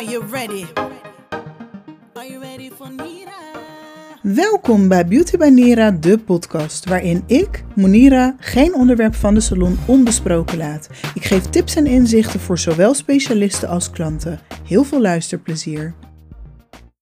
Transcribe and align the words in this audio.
Are 0.00 0.10
you 0.10 0.24
ready? 0.30 0.64
Are 2.14 2.28
you 2.28 2.40
ready 2.40 2.70
for 2.70 2.90
Nira? 2.90 3.32
Welkom 4.22 4.88
bij 4.88 5.06
Beauty 5.06 5.36
by 5.36 5.48
Nira, 5.48 5.90
de 5.90 6.18
podcast, 6.18 6.84
waarin 6.84 7.22
ik, 7.26 7.64
Monira, 7.76 8.36
geen 8.38 8.74
onderwerp 8.74 9.14
van 9.14 9.34
de 9.34 9.40
salon 9.40 9.78
onbesproken 9.86 10.58
laat. 10.58 10.88
Ik 11.14 11.24
geef 11.24 11.42
tips 11.42 11.76
en 11.76 11.86
inzichten 11.86 12.40
voor 12.40 12.58
zowel 12.58 12.94
specialisten 12.94 13.68
als 13.68 13.90
klanten. 13.90 14.40
Heel 14.64 14.84
veel 14.84 15.00
luisterplezier. 15.00 15.94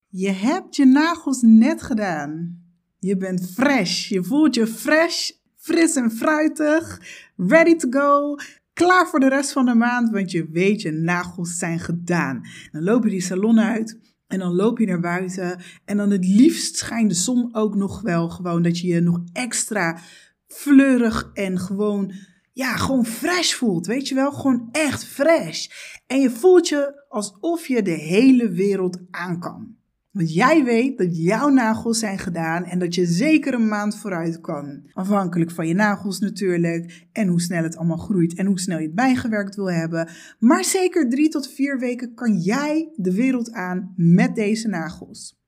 Je 0.08 0.30
hebt 0.30 0.76
je 0.76 0.86
nagels 0.86 1.42
net 1.42 1.82
gedaan. 1.82 2.62
Je 2.98 3.16
bent 3.16 3.50
fresh. 3.54 4.08
Je 4.08 4.24
voelt 4.24 4.54
je 4.54 4.66
fresh, 4.66 5.30
fris 5.56 5.96
en 5.96 6.10
fruitig, 6.10 7.00
ready 7.36 7.76
to 7.76 7.88
go. 7.90 8.36
Klaar 8.79 9.08
voor 9.08 9.20
de 9.20 9.29
rest 9.29 9.52
van 9.52 9.66
de 9.66 9.74
maand, 9.74 10.10
want 10.10 10.30
je 10.30 10.48
weet 10.50 10.82
je 10.82 10.90
nagels 10.90 11.56
zijn 11.56 11.78
gedaan. 11.80 12.42
Dan 12.72 12.82
loop 12.82 13.04
je 13.04 13.10
die 13.10 13.20
salon 13.20 13.60
uit 13.60 13.98
en 14.27 14.38
dan 14.38 14.54
loop 14.54 14.78
je 14.78 14.87
naar 14.87 15.01
buiten. 15.01 15.60
En 15.84 15.96
dan 15.96 16.10
het 16.10 16.27
liefst 16.27 16.77
schijnt 16.77 17.10
de 17.10 17.16
zon 17.16 17.54
ook 17.54 17.74
nog 17.74 18.01
wel 18.01 18.28
gewoon 18.28 18.62
dat 18.62 18.78
je 18.78 18.87
je 18.87 19.01
nog 19.01 19.20
extra 19.32 19.98
fleurig 20.46 21.30
en 21.34 21.59
gewoon, 21.59 22.12
ja, 22.52 22.77
gewoon 22.77 23.06
fresh 23.06 23.52
voelt. 23.52 23.87
Weet 23.87 24.09
je 24.09 24.14
wel, 24.14 24.32
gewoon 24.32 24.68
echt 24.73 25.04
fresh. 25.04 25.66
En 26.06 26.20
je 26.20 26.30
voelt 26.30 26.68
je 26.68 27.04
alsof 27.09 27.66
je 27.66 27.82
de 27.82 27.90
hele 27.90 28.51
wereld 28.51 28.98
aan 29.10 29.40
kan. 29.40 29.77
Want 30.18 30.34
jij 30.34 30.64
weet 30.64 30.98
dat 30.98 31.16
jouw 31.16 31.48
nagels 31.48 31.98
zijn 31.98 32.18
gedaan 32.18 32.64
en 32.64 32.78
dat 32.78 32.95
je 32.95 33.06
zeker 33.06 33.54
een 33.54 33.68
maand 33.68 33.96
vooruit 33.96 34.40
kan. 34.40 34.82
Afhankelijk 34.92 35.50
van 35.50 35.66
je 35.66 35.74
nagels 35.74 36.18
natuurlijk 36.18 37.06
en 37.12 37.28
hoe 37.28 37.40
snel 37.40 37.62
het 37.62 37.76
allemaal 37.76 37.96
groeit 37.96 38.34
en 38.34 38.46
hoe 38.46 38.60
snel 38.60 38.78
je 38.78 38.86
het 38.86 38.95
bijgewerkt 38.95 39.56
wil 39.56 39.70
hebben. 39.70 40.09
Maar 40.38 40.64
zeker 40.64 41.09
drie 41.09 41.28
tot 41.28 41.48
vier 41.48 41.78
weken 41.78 42.14
kan 42.14 42.36
jij 42.36 42.92
de 42.96 43.14
wereld 43.14 43.52
aan 43.52 43.92
met 43.96 44.34
deze 44.34 44.68
nagels. 44.68 45.40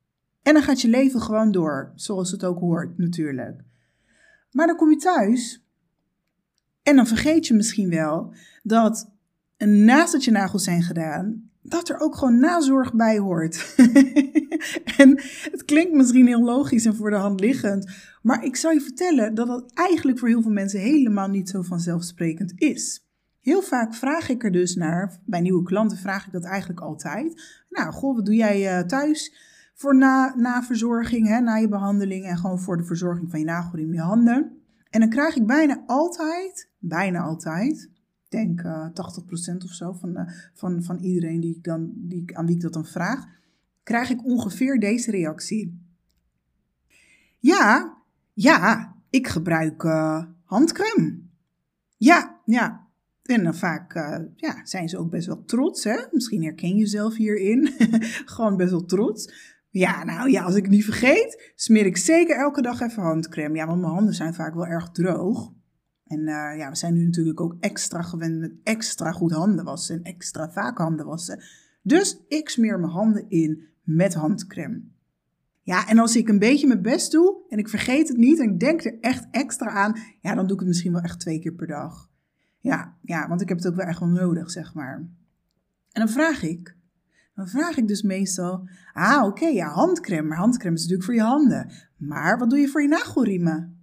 En 0.42 0.52
dan 0.52 0.62
gaat 0.62 0.80
je 0.80 0.89
leven 0.89 1.20
gewoon 1.20 1.52
door, 1.52 1.92
zoals 1.95 2.30
het 2.30 2.45
ook 2.45 2.58
hoort 2.58 2.98
natuurlijk. 2.98 3.62
Maar 4.50 4.67
dan 4.67 4.77
kom 4.77 4.91
je 4.91 4.97
thuis 4.97 5.67
en 6.83 6.97
dan 6.97 7.06
vergeet 7.06 7.47
je 7.47 7.55
misschien 7.55 7.91
wel 7.91 8.34
dat 8.62 9.11
naast 9.66 10.12
dat 10.12 10.25
je 10.25 10.30
nagels 10.30 10.64
zijn 10.64 10.83
gedaan, 10.83 11.50
dat 11.62 11.89
er 11.89 12.00
ook 12.00 12.16
gewoon 12.16 12.39
nazorg 12.39 12.94
bij 12.94 13.19
hoort. 13.19 13.75
en 15.00 15.20
het 15.50 15.62
klinkt 15.64 15.92
misschien 15.92 16.27
heel 16.27 16.44
logisch 16.44 16.86
en 16.86 16.97
voor 16.97 17.11
de 17.11 17.17
hand 17.17 17.41
liggend, 17.41 17.91
maar 18.22 18.44
ik 18.44 18.56
zou 18.56 18.75
je 18.75 18.80
vertellen 18.80 19.34
dat 19.34 19.47
dat 19.47 19.70
eigenlijk 19.75 20.19
voor 20.19 20.28
heel 20.28 20.42
veel 20.42 20.50
mensen 20.50 20.80
helemaal 20.80 21.28
niet 21.28 21.48
zo 21.48 21.62
vanzelfsprekend 21.62 22.52
is. 22.56 23.05
Heel 23.41 23.62
vaak 23.62 23.94
vraag 23.94 24.28
ik 24.28 24.44
er 24.44 24.52
dus 24.52 24.75
naar, 24.75 25.20
bij 25.25 25.41
nieuwe 25.41 25.62
klanten 25.62 25.98
vraag 25.98 26.27
ik 26.27 26.33
dat 26.33 26.45
eigenlijk 26.45 26.80
altijd. 26.80 27.42
Nou, 27.69 27.92
goh, 27.92 28.14
wat 28.14 28.27
doe 28.27 28.34
jij 28.34 28.78
uh, 28.78 28.86
thuis 28.86 29.34
voor 29.74 29.97
na, 29.97 30.34
na 30.36 30.62
verzorging, 30.62 31.28
hè, 31.28 31.41
na 31.41 31.55
je 31.55 31.69
behandeling 31.69 32.24
en 32.24 32.36
gewoon 32.36 32.61
voor 32.61 32.77
de 32.77 32.84
verzorging 32.84 33.30
van 33.30 33.39
je 33.39 33.45
nagelriem, 33.45 33.92
je 33.92 34.00
handen? 34.00 34.58
En 34.91 35.00
dan 35.00 35.08
krijg 35.08 35.36
ik 35.36 35.47
bijna 35.47 35.83
altijd, 35.86 36.70
bijna 36.78 37.20
altijd, 37.20 37.91
denk 38.31 38.62
uh, 38.62 38.86
80% 38.86 38.92
of 39.64 39.70
zo 39.70 39.92
van, 39.92 40.11
uh, 40.11 40.28
van, 40.55 40.83
van 40.83 40.98
iedereen 40.98 41.41
die 41.41 41.56
ik 41.56 41.64
dan, 41.64 41.92
die, 41.95 42.36
aan 42.36 42.47
wie 42.47 42.55
ik 42.55 42.61
dat 42.61 42.73
dan 42.73 42.86
vraag, 42.86 43.27
krijg 43.83 44.11
ik 44.11 44.25
ongeveer 44.25 44.78
deze 44.78 45.11
reactie. 45.11 45.81
Ja, 47.39 47.97
ja, 48.33 48.95
ik 49.11 49.28
gebruik 49.28 49.83
uh, 49.83 50.25
handcrème. 50.45 51.19
Ja, 51.97 52.41
ja. 52.45 52.89
En 53.23 53.45
dan 53.45 53.55
vaak 53.55 53.95
ja, 54.36 54.61
zijn 54.62 54.89
ze 54.89 54.98
ook 54.98 55.11
best 55.11 55.27
wel 55.27 55.45
trots. 55.45 55.84
Hè? 55.84 55.97
Misschien 56.11 56.42
herken 56.42 56.69
je 56.69 56.75
jezelf 56.75 57.17
hierin. 57.17 57.75
Gewoon 58.33 58.56
best 58.56 58.70
wel 58.70 58.84
trots. 58.84 59.33
Ja, 59.70 60.05
nou 60.05 60.31
ja, 60.31 60.42
als 60.42 60.55
ik 60.55 60.62
het 60.62 60.73
niet 60.73 60.84
vergeet, 60.84 61.53
smeer 61.56 61.86
ik 61.86 61.97
zeker 61.97 62.36
elke 62.36 62.62
dag 62.62 62.81
even 62.81 63.03
handcrème. 63.03 63.56
Ja, 63.56 63.67
want 63.67 63.81
mijn 63.81 63.92
handen 63.92 64.14
zijn 64.14 64.34
vaak 64.34 64.55
wel 64.55 64.67
erg 64.67 64.91
droog. 64.91 65.52
En 66.11 66.21
uh, 66.21 66.57
ja, 66.57 66.69
we 66.69 66.77
zijn 66.77 66.95
nu 66.95 67.05
natuurlijk 67.05 67.41
ook 67.41 67.57
extra 67.61 68.03
gewend 68.03 68.39
met 68.39 68.53
extra 68.63 69.13
goed 69.13 69.33
handen 69.33 69.65
wassen 69.65 69.97
en 69.97 70.03
extra 70.03 70.51
vaak 70.51 70.79
handen 70.79 71.07
wassen. 71.07 71.43
Dus 71.83 72.25
ik 72.29 72.48
smeer 72.48 72.81
mijn 72.81 72.93
handen 72.93 73.29
in 73.29 73.69
met 73.83 74.15
handcrème. 74.15 74.83
Ja, 75.63 75.89
en 75.89 75.98
als 75.98 76.17
ik 76.17 76.29
een 76.29 76.39
beetje 76.39 76.67
mijn 76.67 76.83
best 76.83 77.13
doe 77.13 77.37
en 77.48 77.59
ik 77.59 77.69
vergeet 77.69 78.09
het 78.09 78.17
niet 78.17 78.39
en 78.39 78.51
ik 78.51 78.61
denk 78.61 78.85
er 78.85 78.98
echt 79.01 79.27
extra 79.31 79.71
aan, 79.71 79.97
ja, 80.21 80.35
dan 80.35 80.47
doe 80.47 80.53
ik 80.53 80.59
het 80.59 80.69
misschien 80.69 80.93
wel 80.93 81.03
echt 81.03 81.21
twee 81.21 81.41
keer 81.41 81.53
per 81.53 81.67
dag. 81.67 82.11
Ja, 82.59 82.97
ja, 83.03 83.29
want 83.29 83.41
ik 83.41 83.48
heb 83.48 83.59
het 83.59 83.67
ook 83.67 83.77
wel 83.77 83.87
echt 83.87 84.01
wel 84.01 84.09
nodig, 84.09 84.51
zeg 84.51 84.75
maar. 84.75 84.97
En 85.92 86.01
dan 86.01 86.09
vraag 86.09 86.42
ik, 86.42 86.77
dan 87.35 87.48
vraag 87.48 87.77
ik 87.77 87.89
dus 87.89 88.03
meestal, 88.03 88.69
ah, 88.92 89.17
oké, 89.17 89.27
okay, 89.27 89.55
ja, 89.55 89.69
handcrème, 89.69 90.29
maar 90.29 90.39
handcrème 90.39 90.77
is 90.77 90.81
natuurlijk 90.81 91.09
voor 91.09 91.19
je 91.19 91.29
handen. 91.29 91.73
Maar 91.97 92.39
wat 92.39 92.51
doe 92.51 92.59
je 92.59 92.69
voor 92.69 92.83
je 92.83 92.89
nagelriemen? 92.89 93.80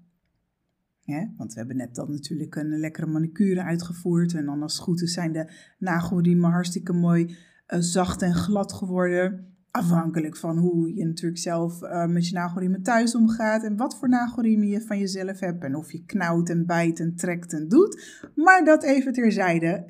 Want 1.37 1.53
we 1.53 1.59
hebben 1.59 1.77
net 1.77 1.95
dan 1.95 2.11
natuurlijk 2.11 2.55
een 2.55 2.79
lekkere 2.79 3.07
manicure 3.07 3.63
uitgevoerd. 3.63 4.33
En 4.33 4.45
dan 4.45 4.61
als 4.61 4.73
het 4.73 4.81
goed 4.81 5.01
is 5.01 5.13
zijn 5.13 5.31
de 5.31 5.51
nagelriemen 5.77 6.51
hartstikke 6.51 6.93
mooi 6.93 7.25
uh, 7.25 7.79
zacht 7.79 8.21
en 8.21 8.33
glad 8.33 8.73
geworden. 8.73 9.55
Afhankelijk 9.71 10.37
van 10.37 10.57
hoe 10.57 10.95
je 10.95 11.05
natuurlijk 11.05 11.41
zelf 11.41 11.81
uh, 11.81 12.05
met 12.05 12.27
je 12.27 12.33
nagelriemen 12.33 12.83
thuis 12.83 13.15
omgaat. 13.15 13.63
En 13.63 13.77
wat 13.77 13.97
voor 13.97 14.09
nagelriemen 14.09 14.67
je 14.67 14.81
van 14.81 14.99
jezelf 14.99 15.39
hebt. 15.39 15.63
En 15.63 15.75
of 15.75 15.91
je 15.91 16.05
knauwt 16.05 16.49
en 16.49 16.65
bijt 16.65 16.99
en 16.99 17.15
trekt 17.15 17.53
en 17.53 17.67
doet. 17.67 18.29
Maar 18.35 18.65
dat 18.65 18.83
even 18.83 19.13
terzijde. 19.13 19.85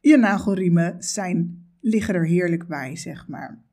Je 0.00 0.16
nagelriemen 0.16 0.96
zijn, 0.98 1.66
liggen 1.80 2.14
er 2.14 2.26
heerlijk 2.26 2.66
bij, 2.66 2.96
zeg 2.96 3.28
maar. 3.28 3.67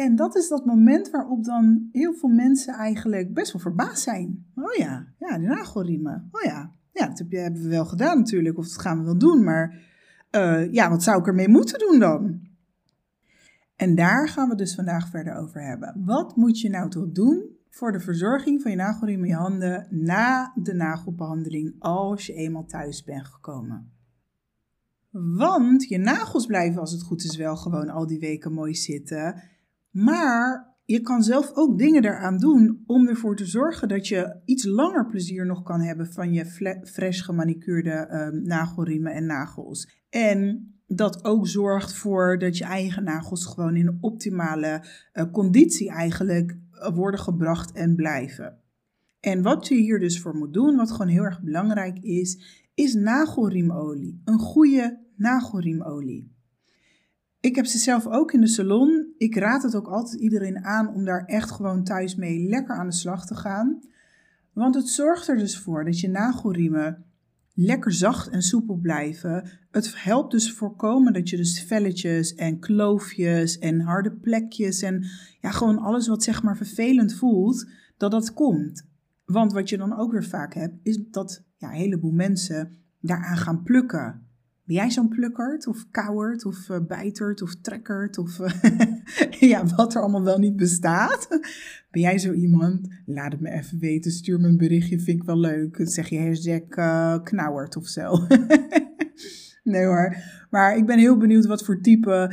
En 0.00 0.16
dat 0.16 0.36
is 0.36 0.48
dat 0.48 0.64
moment 0.64 1.10
waarop 1.10 1.44
dan 1.44 1.88
heel 1.92 2.14
veel 2.14 2.28
mensen 2.28 2.74
eigenlijk 2.74 3.34
best 3.34 3.52
wel 3.52 3.62
verbaasd 3.62 4.02
zijn. 4.02 4.46
Oh 4.54 4.74
ja, 4.74 5.06
ja, 5.18 5.38
de 5.38 5.46
nagelriemen. 5.46 6.28
Oh 6.30 6.42
ja, 6.42 6.72
ja 6.92 7.06
dat 7.06 7.24
hebben 7.28 7.62
we 7.62 7.68
wel 7.68 7.84
gedaan 7.84 8.18
natuurlijk, 8.18 8.58
of 8.58 8.68
dat 8.68 8.80
gaan 8.80 8.98
we 8.98 9.04
wel 9.04 9.18
doen. 9.18 9.44
Maar 9.44 9.78
uh, 10.30 10.72
ja, 10.72 10.90
wat 10.90 11.02
zou 11.02 11.20
ik 11.20 11.26
ermee 11.26 11.48
moeten 11.48 11.78
doen 11.78 11.98
dan? 11.98 12.40
En 13.76 13.94
daar 13.94 14.28
gaan 14.28 14.48
we 14.48 14.54
dus 14.54 14.74
vandaag 14.74 15.08
verder 15.08 15.34
over 15.34 15.62
hebben. 15.62 16.02
Wat 16.04 16.36
moet 16.36 16.60
je 16.60 16.70
nou 16.70 16.90
toch 16.90 17.10
doen 17.12 17.56
voor 17.68 17.92
de 17.92 18.00
verzorging 18.00 18.62
van 18.62 18.70
je 18.70 18.76
nagelriem 18.76 19.24
in 19.24 19.28
je 19.28 19.34
handen 19.34 19.86
na 19.90 20.52
de 20.54 20.74
nagelbehandeling 20.74 21.74
als 21.78 22.26
je 22.26 22.32
eenmaal 22.32 22.66
thuis 22.66 23.04
bent 23.04 23.26
gekomen? 23.26 23.92
Want 25.10 25.84
je 25.84 25.98
nagels 25.98 26.46
blijven 26.46 26.80
als 26.80 26.92
het 26.92 27.02
goed 27.02 27.24
is 27.24 27.36
wel 27.36 27.56
gewoon 27.56 27.88
al 27.88 28.06
die 28.06 28.18
weken 28.18 28.52
mooi 28.52 28.74
zitten. 28.74 29.42
Maar 29.90 30.74
je 30.84 31.00
kan 31.00 31.22
zelf 31.22 31.50
ook 31.54 31.78
dingen 31.78 32.04
eraan 32.04 32.38
doen 32.38 32.82
om 32.86 33.08
ervoor 33.08 33.36
te 33.36 33.46
zorgen 33.46 33.88
dat 33.88 34.08
je 34.08 34.40
iets 34.44 34.64
langer 34.64 35.06
plezier 35.06 35.46
nog 35.46 35.62
kan 35.62 35.80
hebben 35.80 36.12
van 36.12 36.32
je 36.32 36.46
fresh 36.84 37.24
gemanicuurde 37.24 38.08
uh, 38.10 38.42
nagelriemen 38.42 39.12
en 39.12 39.26
nagels. 39.26 40.04
En 40.08 40.68
dat 40.86 41.24
ook 41.24 41.46
zorgt 41.46 41.94
voor 41.94 42.38
dat 42.38 42.58
je 42.58 42.64
eigen 42.64 43.04
nagels 43.04 43.46
gewoon 43.46 43.76
in 43.76 43.98
optimale 44.00 44.84
uh, 45.12 45.24
conditie 45.32 45.90
eigenlijk 45.90 46.56
worden 46.94 47.20
gebracht 47.20 47.72
en 47.72 47.94
blijven. 47.94 48.58
En 49.20 49.42
wat 49.42 49.68
je 49.68 49.74
hier 49.74 49.98
dus 49.98 50.20
voor 50.20 50.36
moet 50.36 50.52
doen, 50.52 50.76
wat 50.76 50.90
gewoon 50.90 51.08
heel 51.08 51.24
erg 51.24 51.42
belangrijk 51.42 51.98
is, 51.98 52.60
is 52.74 52.94
nagelriemolie. 52.94 54.20
Een 54.24 54.38
goede 54.38 54.98
nagelriemolie. 55.16 56.32
Ik 57.40 57.56
heb 57.56 57.66
ze 57.66 57.78
zelf 57.78 58.06
ook 58.06 58.32
in 58.32 58.40
de 58.40 58.46
salon. 58.46 59.09
Ik 59.20 59.36
raad 59.36 59.62
het 59.62 59.74
ook 59.74 59.86
altijd 59.86 60.20
iedereen 60.20 60.64
aan 60.64 60.94
om 60.94 61.04
daar 61.04 61.24
echt 61.24 61.50
gewoon 61.50 61.84
thuis 61.84 62.14
mee 62.14 62.48
lekker 62.48 62.74
aan 62.74 62.86
de 62.86 62.92
slag 62.92 63.26
te 63.26 63.34
gaan. 63.34 63.80
Want 64.52 64.74
het 64.74 64.88
zorgt 64.88 65.28
er 65.28 65.36
dus 65.36 65.58
voor 65.58 65.84
dat 65.84 66.00
je 66.00 66.08
nagelriemen 66.08 67.04
lekker 67.54 67.92
zacht 67.92 68.28
en 68.28 68.42
soepel 68.42 68.76
blijven. 68.76 69.50
Het 69.70 70.02
helpt 70.02 70.30
dus 70.30 70.52
voorkomen 70.52 71.12
dat 71.12 71.28
je 71.28 71.36
dus 71.36 71.62
velletjes 71.62 72.34
en 72.34 72.58
kloofjes 72.58 73.58
en 73.58 73.80
harde 73.80 74.12
plekjes 74.12 74.82
en 74.82 75.04
ja, 75.40 75.50
gewoon 75.50 75.78
alles 75.78 76.08
wat 76.08 76.22
zeg 76.22 76.42
maar 76.42 76.56
vervelend 76.56 77.14
voelt, 77.14 77.70
dat 77.96 78.10
dat 78.10 78.32
komt. 78.32 78.86
Want 79.24 79.52
wat 79.52 79.68
je 79.68 79.76
dan 79.76 79.98
ook 79.98 80.12
weer 80.12 80.24
vaak 80.24 80.54
hebt, 80.54 80.78
is 80.82 80.98
dat 81.10 81.44
ja, 81.56 81.68
een 81.68 81.74
heleboel 81.74 82.12
mensen 82.12 82.72
daaraan 83.00 83.36
gaan 83.36 83.62
plukken. 83.62 84.29
Ben 84.70 84.78
jij 84.78 84.90
zo'n 84.90 85.08
plukkert 85.08 85.66
of 85.66 85.86
kauwert 85.90 86.44
of 86.44 86.68
uh, 86.68 86.78
bijtert 86.88 87.42
of 87.42 87.54
trekkert 87.54 88.18
of 88.18 88.38
uh, 88.38 88.50
ja, 89.50 89.66
wat 89.76 89.94
er 89.94 90.00
allemaal 90.00 90.22
wel 90.22 90.38
niet 90.38 90.56
bestaat? 90.56 91.28
Ben 91.90 92.02
jij 92.02 92.18
zo 92.18 92.32
iemand? 92.32 92.88
Laat 93.06 93.32
het 93.32 93.40
me 93.40 93.50
even 93.50 93.78
weten. 93.78 94.10
Stuur 94.10 94.40
me 94.40 94.48
een 94.48 94.56
berichtje, 94.56 95.00
vind 95.00 95.20
ik 95.20 95.26
wel 95.26 95.38
leuk. 95.38 95.80
Zeg 95.82 96.08
je 96.08 96.20
hashtag 96.20 96.60
uh, 96.70 97.24
knauwert 97.24 97.76
of 97.76 97.86
zo. 97.86 98.12
nee 99.72 99.84
hoor. 99.84 100.16
Maar 100.50 100.76
ik 100.76 100.86
ben 100.86 100.98
heel 100.98 101.16
benieuwd 101.16 101.46
wat 101.46 101.64
voor 101.64 101.80
type 101.80 102.32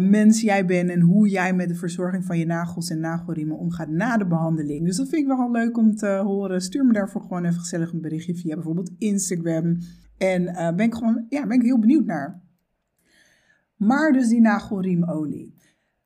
mens 0.00 0.40
jij 0.40 0.66
bent 0.66 0.90
en 0.90 1.00
hoe 1.00 1.28
jij 1.28 1.54
met 1.54 1.68
de 1.68 1.74
verzorging 1.74 2.24
van 2.24 2.38
je 2.38 2.46
nagels 2.46 2.90
en 2.90 3.00
nagelriemen 3.00 3.58
omgaat 3.58 3.88
na 3.88 4.16
de 4.16 4.26
behandeling. 4.26 4.86
Dus 4.86 4.96
dat 4.96 5.08
vind 5.08 5.22
ik 5.22 5.36
wel 5.36 5.50
leuk 5.50 5.78
om 5.78 5.96
te 5.96 6.06
horen. 6.06 6.60
Stuur 6.60 6.84
me 6.84 6.92
daarvoor 6.92 7.20
gewoon 7.20 7.44
even 7.44 7.60
gezellig 7.60 7.92
een 7.92 8.00
berichtje 8.00 8.34
via 8.34 8.54
bijvoorbeeld 8.54 8.92
Instagram 8.98 9.78
en 10.18 10.42
uh, 10.42 10.74
ben 10.74 10.86
ik 10.86 10.94
gewoon, 10.94 11.26
ja, 11.28 11.46
ben 11.46 11.56
ik 11.56 11.62
heel 11.62 11.78
benieuwd 11.78 12.04
naar. 12.04 12.40
Maar 13.76 14.12
dus 14.12 14.28
die 14.28 14.40
nagelriemolie. 14.40 15.54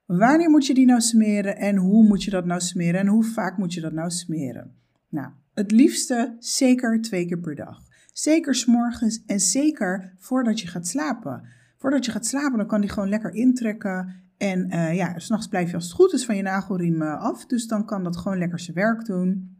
Wanneer 0.07 0.51
moet 0.51 0.67
je 0.67 0.75
die 0.75 0.87
nou 0.87 1.01
smeren 1.01 1.57
en 1.57 1.77
hoe 1.77 2.07
moet 2.07 2.23
je 2.23 2.31
dat 2.31 2.45
nou 2.45 2.61
smeren 2.61 3.01
en 3.01 3.07
hoe 3.07 3.25
vaak 3.25 3.57
moet 3.57 3.75
je 3.75 3.81
dat 3.81 3.93
nou 3.93 4.11
smeren? 4.11 4.75
Nou, 5.09 5.29
het 5.55 5.71
liefste 5.71 6.37
zeker 6.39 7.01
twee 7.01 7.27
keer 7.27 7.39
per 7.39 7.55
dag. 7.55 7.83
Zeker 8.13 8.55
s'morgens 8.55 9.23
en 9.27 9.41
zeker 9.41 10.15
voordat 10.19 10.61
je 10.61 10.67
gaat 10.69 10.87
slapen. 10.87 11.43
Voordat 11.79 12.05
je 12.05 12.11
gaat 12.11 12.27
slapen, 12.27 12.59
dan 12.59 12.67
kan 12.67 12.81
die 12.81 12.91
gewoon 12.91 13.09
lekker 13.09 13.35
intrekken. 13.35 14.15
En 14.37 14.75
uh, 14.75 14.95
ja, 14.95 15.19
s'nachts 15.19 15.49
blijf 15.49 15.69
je 15.69 15.75
als 15.75 15.85
het 15.85 15.93
goed 15.93 16.13
is 16.13 16.25
van 16.25 16.37
je 16.37 16.43
nagelriem 16.43 17.03
uh, 17.03 17.23
af. 17.23 17.47
Dus 17.47 17.67
dan 17.67 17.85
kan 17.85 18.05
dat 18.05 18.17
gewoon 18.17 18.39
lekker 18.39 18.61
zijn 18.61 18.77
werk 18.77 19.05
doen. 19.05 19.60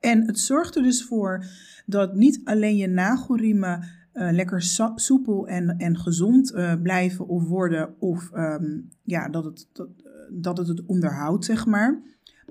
En 0.00 0.26
het 0.26 0.38
zorgt 0.38 0.76
er 0.76 0.82
dus 0.82 1.04
voor 1.04 1.44
dat 1.86 2.14
niet 2.14 2.40
alleen 2.44 2.76
je 2.76 2.88
nagelriemen 2.88 3.84
uh, 4.14 4.30
lekker 4.32 4.62
soepel 4.94 5.48
en, 5.48 5.68
en 5.78 5.98
gezond 5.98 6.52
blijven 6.82 7.28
of 7.28 7.44
worden. 7.44 7.94
Of 7.98 8.30
um, 8.34 8.88
ja, 9.02 9.28
dat 9.28 9.44
het, 9.44 9.68
dat, 9.72 9.88
dat 10.30 10.58
het 10.58 10.68
het 10.68 10.86
onderhoudt, 10.86 11.44
zeg 11.44 11.66
maar. 11.66 12.02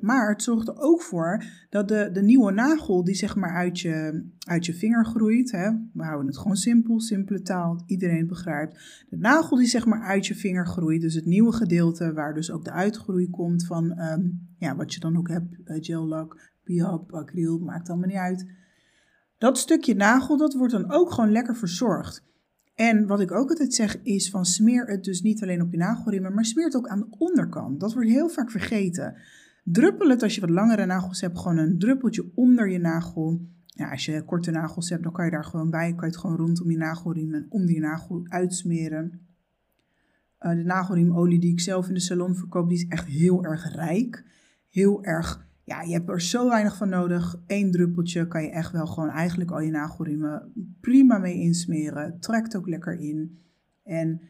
Maar 0.02 0.30
het 0.30 0.44
zorgt 0.44 0.68
er 0.68 0.80
ook 0.80 1.02
voor 1.02 1.44
dat 1.70 1.88
de, 1.88 2.10
de 2.14 2.22
nieuwe 2.22 2.52
nagel 2.52 3.04
die 3.04 3.16
zeg 3.16 3.36
maar 3.36 3.56
uit 3.56 3.80
je, 3.80 4.24
uit 4.40 4.66
je 4.66 4.74
vinger 4.74 5.06
groeit. 5.06 5.52
Hè, 5.52 5.72
we 5.94 6.04
houden 6.04 6.28
het 6.28 6.38
gewoon 6.38 6.56
simpel, 6.56 7.00
simpele 7.00 7.42
taal, 7.42 7.84
iedereen 7.86 8.28
begrijpt. 8.28 9.06
De 9.10 9.18
nagel 9.18 9.58
die 9.58 9.68
zeg 9.68 9.86
maar 9.86 10.02
uit 10.02 10.28
je 10.28 10.36
vinger 10.36 10.68
groeit, 10.68 11.02
dus 11.02 11.14
het 11.14 11.26
nieuwe 11.26 11.52
gedeelte 11.52 12.14
waar 12.14 12.34
dus 12.34 12.52
ook 12.52 12.66
de 12.66 12.72
uitgroei 12.72 13.30
komt 13.30 13.66
van 13.66 14.00
um, 14.00 14.48
ja, 14.58 14.76
wat 14.76 14.94
je 14.94 15.00
dan 15.00 15.18
ook 15.18 15.28
hebt, 15.28 15.56
uh, 15.66 15.78
gel 15.80 16.08
lak, 16.08 16.52
biop, 16.70 17.14
acryl, 17.14 17.60
maakt 17.60 17.90
allemaal 17.90 18.08
niet 18.08 18.18
uit. 18.18 18.46
Dat 19.38 19.58
stukje 19.58 19.96
nagel, 19.96 20.38
dat 20.38 20.54
wordt 20.54 20.74
dan 20.74 20.92
ook 20.92 21.12
gewoon 21.12 21.32
lekker 21.32 21.56
verzorgd. 21.56 22.28
En 22.76 23.08
wat 23.08 23.20
ik 23.20 23.32
ook 23.32 23.50
altijd 23.50 23.74
zeg 23.74 24.02
is 24.04 24.30
van 24.30 24.46
smeer 24.46 24.86
het 24.86 25.04
dus 25.04 25.22
niet 25.22 25.44
alleen 25.44 25.62
op 25.62 25.72
je 25.72 25.78
nagelriemen, 25.78 26.34
maar 26.34 26.46
smeer 26.46 26.66
het 26.66 26.76
ook 26.76 26.88
aan 26.88 27.00
de 27.00 27.16
onderkant. 27.18 27.80
Dat 27.80 27.94
wordt 27.94 28.10
heel 28.10 28.30
vaak 28.30 28.52
vergeten. 28.52 29.16
Druppel 29.64 30.10
het 30.10 30.24
als 30.24 30.36
je 30.36 30.42
wat 30.42 30.50
langere 30.50 30.86
nagels 30.86 31.22
hebt, 31.22 31.40
gewoon 31.40 31.58
een 31.58 31.80
druppeltje 31.80 32.32
onder 32.36 32.70
je 32.70 32.80
nagel. 32.80 33.42
Als 33.92 34.06
je 34.06 34.24
korte 34.24 34.52
nagels 34.52 34.90
hebt, 34.90 35.04
dan 35.04 35.12
kan 35.12 35.26
je 35.26 35.32
daar 35.32 35.46
gewoon 35.46 35.70
bij. 35.70 35.90
Kan 35.90 36.08
je 36.08 36.14
het 36.14 36.18
gewoon 36.18 36.36
rondom 36.36 36.72
je 36.72 36.78
nagelriem 36.78 37.34
en 37.34 37.46
om 37.50 37.66
die 37.66 37.80
nagel 37.80 38.26
uitsmeren. 38.28 39.28
Uh, 40.40 40.52
de 40.56 40.64
nagelriemolie 40.64 41.40
die 41.40 41.52
ik 41.52 41.60
zelf 41.60 41.88
in 41.88 41.94
de 41.94 42.00
salon 42.00 42.36
verkoop, 42.36 42.70
die 42.70 42.78
is 42.78 42.88
echt 42.88 43.06
heel 43.06 43.44
erg 43.44 43.76
rijk. 43.76 44.26
Heel 44.70 45.04
erg, 45.04 45.48
ja, 45.70 45.82
je 45.82 45.94
hebt 45.94 46.10
er 46.10 46.22
zo 46.22 46.50
weinig 46.50 46.78
van 46.78 46.90
nodig. 46.90 47.42
Eén 47.48 47.72
druppeltje 47.72 48.28
kan 48.28 48.44
je 48.44 48.50
echt 48.50 48.72
wel 48.72 48.88
gewoon 48.88 49.10
eigenlijk 49.10 49.52
al 49.52 49.60
je 49.60 49.72
nagelriemen 49.72 50.54
prima 50.82 51.18
mee 51.18 51.34
insmeren. 51.34 52.20
Trekt 52.20 52.56
ook 52.56 52.68
lekker 52.68 53.00
in. 53.00 53.40
En 53.84 54.22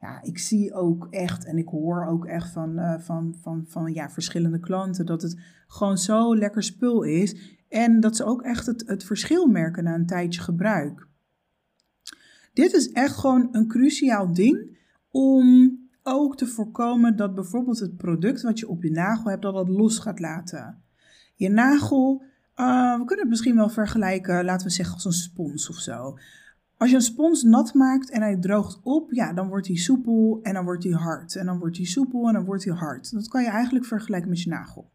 ja, 0.00 0.22
ik 0.22 0.38
zie 0.38 0.74
ook 0.74 1.06
echt 1.10 1.44
en 1.44 1.58
ik 1.58 1.68
hoor 1.68 2.06
ook 2.06 2.26
echt 2.26 2.52
van, 2.52 2.78
uh, 2.78 2.98
van, 2.98 3.34
van, 3.40 3.64
van 3.68 3.92
ja, 3.92 4.10
verschillende 4.10 4.60
klanten 4.60 5.06
dat 5.06 5.22
het 5.22 5.40
gewoon 5.66 5.98
zo 5.98 6.36
lekker 6.36 6.62
spul 6.62 7.02
is. 7.02 7.56
En 7.68 8.00
dat 8.00 8.16
ze 8.16 8.24
ook 8.24 8.42
echt 8.42 8.66
het, 8.66 8.82
het 8.86 9.04
verschil 9.04 9.46
merken 9.46 9.84
na 9.84 9.94
een 9.94 10.06
tijdje 10.06 10.40
gebruik. 10.40 11.08
Dit 12.52 12.72
is 12.72 12.92
echt 12.92 13.16
gewoon 13.16 13.48
een 13.52 13.66
cruciaal 13.66 14.34
ding 14.34 14.78
om 15.10 15.78
ook 16.06 16.36
te 16.36 16.46
voorkomen 16.46 17.16
dat 17.16 17.34
bijvoorbeeld 17.34 17.78
het 17.78 17.96
product 17.96 18.42
wat 18.42 18.58
je 18.58 18.68
op 18.68 18.82
je 18.82 18.90
nagel 18.90 19.30
hebt, 19.30 19.42
dat 19.42 19.54
dat 19.54 19.68
los 19.68 19.98
gaat 19.98 20.20
laten. 20.20 20.82
Je 21.34 21.48
nagel, 21.48 22.22
uh, 22.56 22.98
we 22.98 23.04
kunnen 23.04 23.18
het 23.18 23.28
misschien 23.28 23.56
wel 23.56 23.68
vergelijken, 23.68 24.44
laten 24.44 24.66
we 24.66 24.72
zeggen 24.72 24.94
als 24.94 25.04
een 25.04 25.12
spons 25.12 25.68
of 25.68 25.76
zo. 25.76 26.18
Als 26.76 26.90
je 26.90 26.96
een 26.96 27.02
spons 27.02 27.42
nat 27.42 27.74
maakt 27.74 28.10
en 28.10 28.20
hij 28.20 28.36
droogt 28.36 28.80
op, 28.82 29.12
ja, 29.12 29.32
dan 29.32 29.48
wordt 29.48 29.66
hij 29.66 29.76
soepel 29.76 30.38
en 30.42 30.54
dan 30.54 30.64
wordt 30.64 30.84
hij 30.84 30.92
hard. 30.92 31.36
En 31.36 31.46
dan 31.46 31.58
wordt 31.58 31.76
hij 31.76 31.86
soepel 31.86 32.26
en 32.28 32.34
dan 32.34 32.44
wordt 32.44 32.64
hij 32.64 32.74
hard. 32.74 33.12
Dat 33.12 33.28
kan 33.28 33.42
je 33.42 33.48
eigenlijk 33.48 33.84
vergelijken 33.84 34.28
met 34.28 34.42
je 34.42 34.50
nagel. 34.50 34.90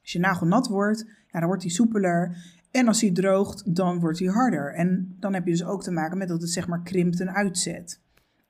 Als 0.00 0.12
je 0.12 0.18
nagel 0.18 0.46
nat 0.46 0.66
wordt, 0.66 1.04
ja, 1.32 1.38
dan 1.38 1.48
wordt 1.48 1.62
hij 1.62 1.70
soepeler. 1.70 2.36
En 2.70 2.86
als 2.86 3.00
hij 3.00 3.10
droogt, 3.10 3.74
dan 3.74 4.00
wordt 4.00 4.18
hij 4.18 4.28
harder. 4.28 4.74
En 4.74 5.16
dan 5.18 5.34
heb 5.34 5.44
je 5.44 5.50
dus 5.50 5.64
ook 5.64 5.82
te 5.82 5.90
maken 5.90 6.18
met 6.18 6.28
dat 6.28 6.40
het 6.40 6.50
zeg 6.50 6.68
maar 6.68 6.82
krimpt 6.82 7.20
en 7.20 7.34
uitzet. 7.34 8.00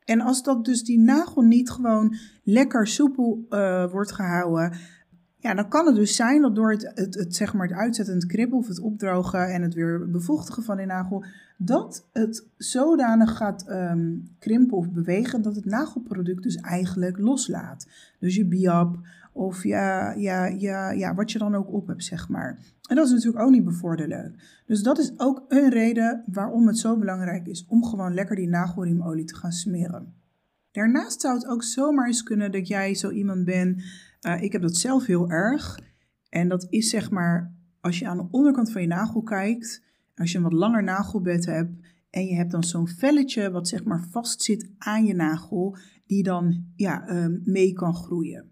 En 0.05 0.21
als 0.21 0.43
dat 0.43 0.65
dus 0.65 0.85
die 0.85 0.99
nagel 0.99 1.43
niet 1.43 1.71
gewoon 1.71 2.15
lekker 2.43 2.87
soepel 2.87 3.47
uh, 3.51 3.91
wordt 3.91 4.13
gehouden, 4.13 4.73
ja, 5.41 5.55
dan 5.55 5.69
kan 5.69 5.87
het 5.87 5.95
dus 5.95 6.17
zijn 6.17 6.43
dat 6.43 6.55
door 6.55 6.71
het, 6.71 6.93
het, 6.95 7.15
het, 7.15 7.37
zeg 7.37 7.55
maar 7.55 7.69
het 7.69 7.77
uitzetten, 7.77 8.15
het 8.15 8.27
kribbel 8.27 8.59
of 8.59 8.69
het 8.69 8.81
opdrogen 8.81 9.53
en 9.53 9.63
het 9.63 9.75
weer 9.75 10.11
bevochtigen 10.11 10.63
van 10.63 10.77
die 10.77 10.87
nagel, 10.87 11.25
dat 11.57 12.07
het 12.13 12.47
zodanig 12.57 13.37
gaat 13.37 13.65
um, 13.69 14.29
krimpen 14.39 14.77
of 14.77 14.91
bewegen 14.91 15.43
dat 15.43 15.57
het 15.57 15.65
nagelproduct 15.65 16.43
dus 16.43 16.57
eigenlijk 16.57 17.19
loslaat. 17.19 17.87
Dus 18.19 18.35
je 18.35 18.47
biap 18.47 18.99
of 19.33 19.65
ja, 19.65 20.13
ja, 20.13 20.47
ja, 20.47 20.91
ja, 20.91 21.15
wat 21.15 21.33
je 21.33 21.39
dan 21.39 21.55
ook 21.55 21.73
op 21.73 21.87
hebt, 21.87 22.05
zeg 22.05 22.29
maar. 22.29 22.59
En 22.89 22.97
dat 22.97 23.07
is 23.07 23.13
natuurlijk 23.13 23.45
ook 23.45 23.51
niet 23.51 23.65
bevorderlijk. 23.65 24.63
Dus 24.67 24.83
dat 24.83 24.99
is 24.99 25.13
ook 25.17 25.45
een 25.49 25.71
reden 25.71 26.25
waarom 26.27 26.67
het 26.67 26.79
zo 26.79 26.99
belangrijk 26.99 27.47
is 27.47 27.67
om 27.69 27.85
gewoon 27.85 28.15
lekker 28.15 28.37
die 28.37 28.49
nagelriemolie 28.49 29.25
te 29.25 29.37
gaan 29.37 29.53
smeren. 29.53 30.15
Daarnaast 30.71 31.21
zou 31.21 31.35
het 31.35 31.47
ook 31.47 31.63
zomaar 31.63 32.07
eens 32.07 32.23
kunnen 32.23 32.53
dat 32.53 32.69
jij 32.69 32.95
zo 32.95 33.11
iemand 33.11 33.45
bent 33.45 33.83
uh, 34.21 34.43
ik 34.43 34.53
heb 34.53 34.63
dat 34.63 34.77
zelf 34.77 35.07
heel 35.07 35.31
erg. 35.31 35.81
En 36.29 36.49
dat 36.49 36.67
is 36.71 36.91
zeg 36.91 37.11
maar, 37.11 37.55
als 37.81 37.99
je 37.99 38.09
aan 38.09 38.17
de 38.17 38.29
onderkant 38.31 38.73
van 38.73 38.83
je 38.83 38.89
nagel 38.89 39.23
kijkt, 39.23 39.83
als 40.15 40.33
je 40.33 40.37
een 40.37 40.45
wat 40.45 40.53
langer 40.53 40.83
nagelbed 40.83 41.47
hebt 41.47 41.87
en 42.11 42.27
je 42.27 42.35
hebt 42.35 42.51
dan 42.51 42.65
zo'n 42.65 42.89
velletje 42.89 43.51
wat 43.51 43.69
zeg 43.69 43.85
maar 43.85 44.07
vastzit 44.11 44.71
aan 44.79 45.05
je 45.05 45.15
nagel, 45.15 45.77
die 46.07 46.23
dan 46.23 46.65
ja, 46.77 47.11
uh, 47.11 47.27
mee 47.45 47.73
kan 47.73 47.95
groeien. 47.95 48.50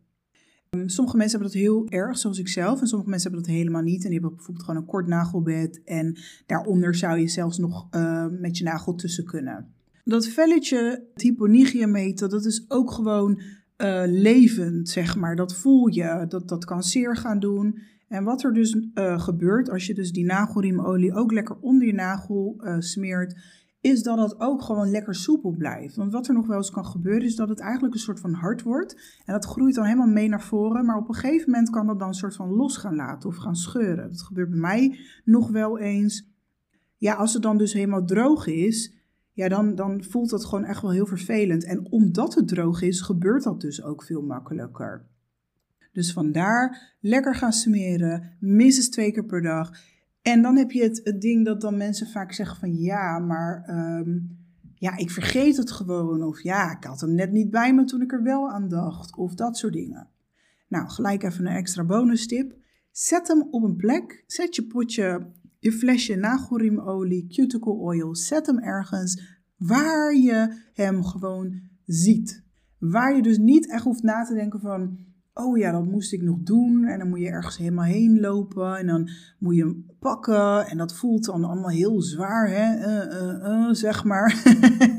Um, 0.70 0.88
sommige 0.88 1.17
mensen 1.17 1.41
hebben 1.41 1.56
dat 1.56 1.67
heel 1.67 1.87
erg, 1.88 2.19
zoals 2.19 2.38
ik 2.38 2.49
zelf, 2.49 2.81
en 2.81 2.87
sommige 2.87 3.11
mensen 3.11 3.31
hebben 3.31 3.49
dat 3.49 3.59
helemaal 3.59 3.82
niet. 3.82 4.03
En 4.03 4.11
die 4.11 4.19
hebben 4.19 4.37
bijvoorbeeld 4.37 4.67
gewoon 4.67 4.81
een 4.81 4.88
kort 4.88 5.06
nagelbed 5.06 5.81
en 5.85 6.17
daaronder 6.47 6.94
zou 6.94 7.19
je 7.19 7.29
zelfs 7.29 7.59
nog 7.59 7.87
uh, 7.91 8.26
met 8.31 8.59
je 8.59 8.65
nagel 8.65 8.94
tussen 8.94 9.25
kunnen. 9.25 9.67
Dat 10.05 10.26
velletje, 10.26 11.06
het 11.12 11.23
hyponychia 11.23 12.12
dat 12.15 12.44
is 12.44 12.65
ook 12.69 12.91
gewoon 12.91 13.41
uh, 13.79 14.03
levend, 14.06 14.88
zeg 14.88 15.17
maar. 15.17 15.37
Dat 15.37 15.55
voel 15.55 15.87
je, 15.87 16.25
dat, 16.29 16.49
dat 16.49 16.65
kan 16.65 16.82
zeer 16.82 17.17
gaan 17.17 17.38
doen. 17.38 17.79
En 18.09 18.25
wat 18.25 18.43
er 18.43 18.53
dus 18.53 18.76
uh, 18.94 19.21
gebeurt 19.21 19.71
als 19.71 19.87
je 19.87 19.94
dus 19.94 20.12
die 20.12 20.25
nagelriemolie 20.25 21.14
ook 21.14 21.32
lekker 21.32 21.56
onder 21.61 21.87
je 21.87 21.94
nagel 21.94 22.56
uh, 22.61 22.76
smeert, 22.79 23.37
is 23.80 24.02
dat 24.02 24.19
het 24.19 24.40
ook 24.40 24.62
gewoon 24.62 24.90
lekker 24.90 25.14
soepel 25.14 25.50
blijft. 25.50 25.96
Want 25.96 26.12
wat 26.12 26.28
er 26.28 26.34
nog 26.34 26.46
wel 26.46 26.56
eens 26.56 26.70
kan 26.70 26.86
gebeuren, 26.86 27.26
is 27.26 27.36
dat 27.36 27.48
het 27.48 27.60
eigenlijk 27.60 27.94
een 27.94 28.00
soort 28.00 28.20
van 28.20 28.32
hard 28.32 28.62
wordt. 28.62 29.20
En 29.25 29.32
dat 29.32 29.44
groeit 29.44 29.75
dan 29.75 29.84
helemaal 29.84 30.06
mee 30.06 30.28
naar 30.28 30.42
voren. 30.42 30.84
Maar 30.84 30.97
op 30.97 31.08
een 31.08 31.14
gegeven 31.14 31.50
moment 31.50 31.70
kan 31.70 31.87
dat 31.87 31.99
dan 31.99 32.08
een 32.08 32.14
soort 32.14 32.37
van 32.37 32.49
los 32.49 32.76
gaan 32.76 32.97
laten 32.97 33.28
of 33.28 33.37
gaan 33.37 33.56
scheuren. 33.56 34.11
Dat 34.11 34.23
gebeurt 34.23 34.50
bij 34.50 34.58
mij 34.58 34.99
nog 35.25 35.50
wel 35.50 35.78
eens. 35.78 36.28
Ja, 36.97 37.14
als 37.14 37.32
het 37.32 37.42
dan 37.42 37.58
dus 37.58 37.73
helemaal 37.73 38.04
droog 38.04 38.47
is, 38.47 38.94
ja, 39.32 39.49
dan, 39.49 39.75
dan 39.75 40.04
voelt 40.04 40.30
dat 40.30 40.44
gewoon 40.44 40.64
echt 40.64 40.82
wel 40.82 40.90
heel 40.90 41.06
vervelend. 41.06 41.64
En 41.64 41.87
omdat 41.90 42.35
het 42.35 42.49
droog 42.49 42.82
is, 42.82 43.00
gebeurt 43.00 43.42
dat 43.42 43.61
dus 43.61 43.82
ook 43.82 44.02
veel 44.02 44.23
makkelijker. 44.23 45.06
Dus 45.92 46.12
vandaar 46.12 46.97
lekker 47.00 47.35
gaan 47.35 47.52
smeren, 47.52 48.37
minstens 48.40 48.88
twee 48.88 49.12
keer 49.12 49.25
per 49.25 49.42
dag. 49.42 49.70
En 50.30 50.42
dan 50.42 50.56
heb 50.56 50.70
je 50.70 50.82
het, 50.82 51.20
ding 51.20 51.44
dat 51.44 51.61
dan 51.61 51.76
mensen 51.76 52.06
vaak 52.06 52.32
zeggen 52.32 52.56
van 52.56 52.75
ja, 52.75 53.18
maar 53.18 53.64
ehm, 53.66 54.18
ja, 54.75 54.97
ik 54.97 55.11
vergeet 55.11 55.56
het 55.56 55.70
gewoon. 55.70 56.23
Of 56.23 56.42
ja, 56.42 56.76
ik 56.76 56.85
had 56.85 57.00
hem 57.00 57.14
net 57.14 57.32
niet 57.32 57.50
bij 57.50 57.75
me 57.75 57.85
toen 57.85 58.02
ik 58.02 58.12
er 58.12 58.23
wel 58.23 58.50
aan 58.50 58.68
dacht. 58.68 59.16
Of 59.16 59.35
dat 59.35 59.56
soort 59.56 59.73
dingen. 59.73 60.08
Nou, 60.68 60.88
gelijk 60.88 61.23
even 61.23 61.47
een 61.47 61.56
extra 61.56 61.85
bonus 61.85 62.26
tip. 62.26 62.56
Zet 62.90 63.28
hem 63.28 63.47
op 63.50 63.62
een 63.62 63.76
plek. 63.76 64.25
Zet 64.26 64.54
je 64.54 64.66
potje 64.66 65.26
je 65.61 65.73
flesje 65.73 66.14
nagelriemolie, 66.14 67.26
cuticle 67.26 67.73
oil, 67.73 68.16
zet 68.16 68.47
hem 68.47 68.58
ergens 68.58 69.38
waar 69.56 70.14
je 70.14 70.62
hem 70.73 71.04
gewoon 71.04 71.61
ziet. 71.85 72.44
Waar 72.78 73.16
je 73.16 73.23
dus 73.23 73.38
niet 73.38 73.70
echt 73.70 73.85
hoeft 73.85 74.02
na 74.02 74.25
te 74.25 74.35
denken 74.35 74.61
van, 74.61 74.99
oh 75.38 75.59
ja, 75.59 75.73
dat 75.73 75.85
moest 75.85 76.12
ik 76.12 76.23
nog 76.23 76.38
doen. 76.38 76.85
En 76.85 76.99
dan 76.99 77.09
moet 77.09 77.21
je 77.21 77.28
ergens 77.28 77.57
helemaal 77.57 77.85
heen 77.85 78.21
lopen 78.21 78.76
en 78.76 78.87
dan 78.87 79.09
moet 79.38 79.54
je 79.54 79.62
hem 79.62 79.87
pakken. 79.99 80.66
En 80.66 80.78
dat 80.78 80.95
voelt 80.95 81.25
dan 81.25 81.45
allemaal 81.45 81.71
heel 81.71 82.02
zwaar, 82.02 82.49
hè? 82.49 82.76
Uh, 82.76 83.21
uh, 83.23 83.49
uh, 83.49 83.68
zeg 83.73 84.04
maar. 84.04 84.42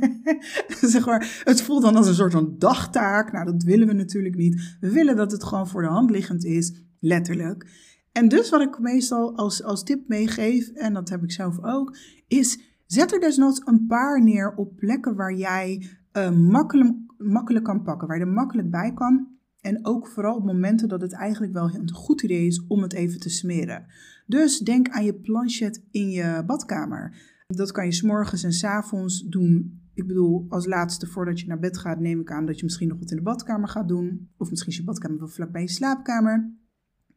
zeg 0.96 1.06
maar. 1.06 1.42
Het 1.44 1.62
voelt 1.62 1.82
dan 1.82 1.96
als 1.96 2.08
een 2.08 2.14
soort 2.14 2.32
van 2.32 2.56
dagtaak. 2.58 3.32
Nou, 3.32 3.46
dat 3.46 3.64
willen 3.64 3.88
we 3.88 3.94
natuurlijk 3.94 4.36
niet. 4.36 4.78
We 4.80 4.92
willen 4.92 5.16
dat 5.16 5.32
het 5.32 5.44
gewoon 5.44 5.68
voor 5.68 5.82
de 5.82 5.88
hand 5.88 6.10
liggend 6.10 6.46
is, 6.46 6.84
letterlijk. 7.00 7.88
En 8.12 8.28
dus 8.28 8.50
wat 8.50 8.62
ik 8.62 8.80
meestal 8.80 9.36
als, 9.36 9.64
als 9.64 9.84
tip 9.84 10.08
meegeef, 10.08 10.70
en 10.70 10.94
dat 10.94 11.10
heb 11.10 11.24
ik 11.24 11.32
zelf 11.32 11.64
ook, 11.64 11.98
is 12.28 12.60
zet 12.86 13.14
er 13.14 13.20
desnoods 13.20 13.62
een 13.66 13.86
paar 13.88 14.24
neer 14.24 14.54
op 14.56 14.76
plekken 14.76 15.16
waar 15.16 15.34
jij 15.34 15.90
makkelijk, 16.34 16.94
makkelijk 17.18 17.66
kan 17.66 17.84
pakken, 17.84 18.08
waar 18.08 18.18
je 18.18 18.24
er 18.24 18.32
makkelijk 18.32 18.72
bij 18.72 18.94
kan. 18.94 19.39
En 19.62 19.86
ook 19.86 20.08
vooral 20.08 20.36
op 20.36 20.46
momenten 20.46 20.88
dat 20.88 21.02
het 21.02 21.14
eigenlijk 21.14 21.54
wel 21.54 21.74
een 21.74 21.92
goed 21.92 22.22
idee 22.22 22.46
is 22.46 22.66
om 22.68 22.82
het 22.82 22.94
even 22.94 23.20
te 23.20 23.30
smeren. 23.30 23.86
Dus 24.28 24.60
denk 24.60 24.90
aan 24.90 25.06
je 25.06 25.20
planchet 25.20 25.84
in 25.92 26.10
je 26.10 26.44
badkamer. 26.46 27.16
Dat 27.48 27.72
kan 27.72 27.86
je 27.86 27.92
s'morgens 27.92 28.44
en 28.44 28.52
s 28.52 28.64
avonds 28.64 29.22
doen 29.22 29.82
Ik 29.94 30.08
bedoel, 30.08 30.46
als 30.50 30.66
laatste 30.66 31.08
voordat 31.08 31.40
je 31.40 31.48
naar 31.48 31.60
bed 31.60 31.78
gaat, 31.78 32.00
neem 32.00 32.20
ik 32.20 32.32
aan 32.32 32.46
dat 32.46 32.58
je 32.58 32.64
misschien 32.64 32.88
nog 32.88 33.00
wat 33.00 33.12
in 33.12 33.18
de 33.18 33.24
badkamer 33.24 33.70
gaat 33.70 33.88
doen. 33.88 34.30
Of 34.38 34.50
misschien 34.50 34.72
is 34.72 34.78
je 34.78 34.84
badkamer 34.84 35.20
wel 35.20 35.28
vlakbij 35.28 35.62
je 35.62 35.70
slaapkamer. 35.70 36.54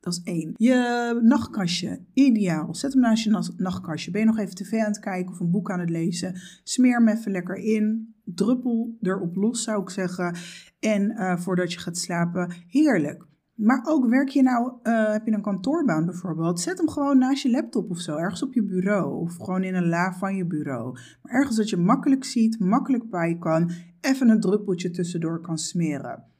Dat 0.02 0.12
is 0.12 0.20
één. 0.24 0.54
Je 0.56 1.18
nachtkastje, 1.22 2.00
ideaal. 2.12 2.74
Zet 2.74 2.92
hem 2.92 3.02
naast 3.02 3.24
je 3.24 3.52
nachtkastje. 3.56 4.10
Ben 4.10 4.20
je 4.20 4.26
nog 4.26 4.38
even 4.38 4.54
tv 4.54 4.72
aan 4.72 4.86
het 4.86 4.98
kijken 4.98 5.32
of 5.32 5.40
een 5.40 5.50
boek 5.50 5.70
aan 5.70 5.80
het 5.80 5.90
lezen? 5.90 6.40
Smeer 6.64 6.98
hem 6.98 7.08
even 7.08 7.32
lekker 7.32 7.56
in. 7.56 8.14
Druppel 8.24 8.96
erop 9.00 9.36
los, 9.36 9.62
zou 9.62 9.82
ik 9.82 9.90
zeggen. 9.90 10.36
En 10.80 11.10
uh, 11.10 11.36
voordat 11.36 11.72
je 11.72 11.78
gaat 11.78 11.98
slapen, 11.98 12.52
heerlijk. 12.66 13.26
Maar 13.54 13.82
ook 13.84 14.08
werk 14.08 14.28
je 14.28 14.42
nou, 14.42 14.72
uh, 14.82 15.12
heb 15.12 15.26
je 15.26 15.32
een 15.32 15.42
kantoorbaan 15.42 16.04
bijvoorbeeld, 16.04 16.60
zet 16.60 16.78
hem 16.78 16.88
gewoon 16.88 17.18
naast 17.18 17.42
je 17.42 17.50
laptop 17.50 17.90
of 17.90 17.98
zo, 17.98 18.16
ergens 18.16 18.42
op 18.42 18.54
je 18.54 18.64
bureau 18.64 19.20
of 19.20 19.36
gewoon 19.36 19.62
in 19.62 19.74
een 19.74 19.88
la 19.88 20.12
van 20.12 20.36
je 20.36 20.46
bureau. 20.46 20.98
Maar 21.22 21.32
ergens 21.32 21.56
dat 21.56 21.70
je 21.70 21.76
makkelijk 21.76 22.24
ziet, 22.24 22.58
makkelijk 22.58 23.10
bij 23.10 23.36
kan, 23.38 23.70
even 24.00 24.28
een 24.28 24.40
druppeltje 24.40 24.90
tussendoor 24.90 25.40
kan 25.40 25.58
smeren. 25.58 26.31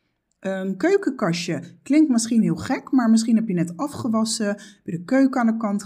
Een 0.43 0.77
keukenkastje 0.77 1.63
klinkt 1.83 2.11
misschien 2.11 2.43
heel 2.43 2.57
gek, 2.57 2.91
maar 2.91 3.11
misschien 3.11 3.37
heb 3.37 3.49
je 3.49 3.55
net 3.55 3.77
afgewassen, 3.77 4.47
heb 4.47 4.81
je 4.85 4.91
de 4.93 5.05
keuken 5.05 5.41
aan 5.41 5.47
de 5.47 5.57
kant 5.57 5.85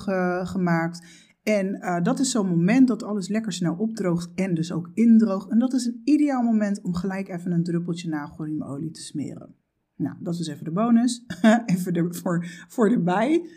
gemaakt. 0.49 1.25
En 1.43 1.67
uh, 1.67 2.03
dat 2.03 2.19
is 2.19 2.31
zo'n 2.31 2.49
moment 2.49 2.89
dat 2.89 3.03
alles 3.03 3.29
lekker 3.29 3.53
snel 3.53 3.75
opdroogt 3.75 4.31
en 4.35 4.55
dus 4.55 4.73
ook 4.73 4.91
indroogt. 4.95 5.51
En 5.51 5.59
dat 5.59 5.73
is 5.73 5.87
een 5.87 6.01
ideaal 6.05 6.43
moment 6.43 6.83
om 6.83 6.95
gelijk 6.95 7.29
even 7.29 7.53
een 7.53 7.65
druppeltje 7.65 8.09
nagelriemolie 8.09 8.91
te 8.91 9.01
smeren. 9.01 9.55
Nou, 9.97 10.17
dat 10.21 10.39
is 10.39 10.47
even 10.47 10.65
de 10.65 10.71
bonus. 10.71 11.25
even 11.67 11.95
ervoor 11.95 12.47
voor 12.69 12.91
erbij. 12.91 13.49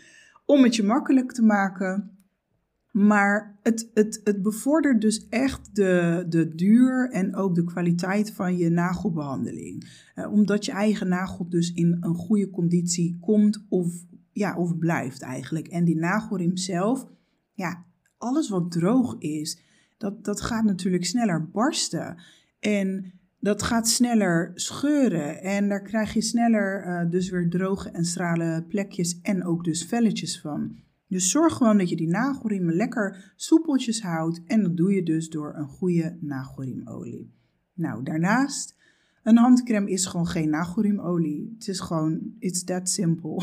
Om 0.44 0.62
het 0.62 0.76
je 0.76 0.82
makkelijk 0.82 1.32
te 1.32 1.42
maken. 1.42 2.18
Maar 2.90 3.58
het, 3.62 3.90
het, 3.94 4.20
het 4.24 4.42
bevordert 4.42 5.00
dus 5.00 5.28
echt 5.28 5.74
de, 5.74 6.24
de 6.28 6.54
duur 6.54 7.10
en 7.10 7.36
ook 7.36 7.54
de 7.54 7.64
kwaliteit 7.64 8.32
van 8.32 8.56
je 8.56 8.70
nagelbehandeling. 8.70 9.90
Eh, 10.14 10.32
omdat 10.32 10.64
je 10.64 10.72
eigen 10.72 11.08
nagel 11.08 11.48
dus 11.48 11.72
in 11.72 11.96
een 12.00 12.14
goede 12.14 12.50
conditie 12.50 13.18
komt 13.20 13.66
of, 13.68 13.92
ja, 14.32 14.56
of 14.56 14.78
blijft 14.78 15.22
eigenlijk. 15.22 15.68
En 15.68 15.84
die 15.84 15.96
nagelriem 15.96 16.56
zelf, 16.56 17.06
ja, 17.52 17.84
alles 18.18 18.48
wat 18.48 18.70
droog 18.70 19.16
is, 19.18 19.60
dat, 19.98 20.24
dat 20.24 20.40
gaat 20.40 20.64
natuurlijk 20.64 21.04
sneller 21.04 21.50
barsten. 21.50 22.16
En 22.60 23.12
dat 23.40 23.62
gaat 23.62 23.88
sneller 23.88 24.50
scheuren 24.54 25.42
en 25.42 25.68
daar 25.68 25.82
krijg 25.82 26.14
je 26.14 26.22
sneller 26.22 26.86
uh, 26.86 27.10
dus 27.10 27.30
weer 27.30 27.50
droge 27.50 27.90
en 27.90 28.04
strale 28.04 28.64
plekjes 28.68 29.20
en 29.22 29.44
ook 29.44 29.64
dus 29.64 29.86
velletjes 29.86 30.40
van. 30.40 30.76
Dus 31.10 31.30
zorg 31.30 31.54
gewoon 31.54 31.78
dat 31.78 31.88
je 31.88 31.96
die 31.96 32.08
nagelriemen 32.08 32.74
lekker 32.74 33.32
soepeltjes 33.36 34.02
houdt 34.02 34.40
en 34.46 34.62
dat 34.62 34.76
doe 34.76 34.92
je 34.92 35.02
dus 35.02 35.28
door 35.28 35.54
een 35.56 35.68
goede 35.68 36.16
nagelriemolie. 36.20 37.34
Nou, 37.74 38.02
daarnaast, 38.02 38.76
een 39.22 39.36
handcrème 39.36 39.90
is 39.90 40.06
gewoon 40.06 40.26
geen 40.26 40.50
nagelriemolie. 40.50 41.54
Het 41.54 41.68
is 41.68 41.80
gewoon, 41.80 42.34
it's 42.38 42.64
that 42.64 42.88
simple. 42.88 43.42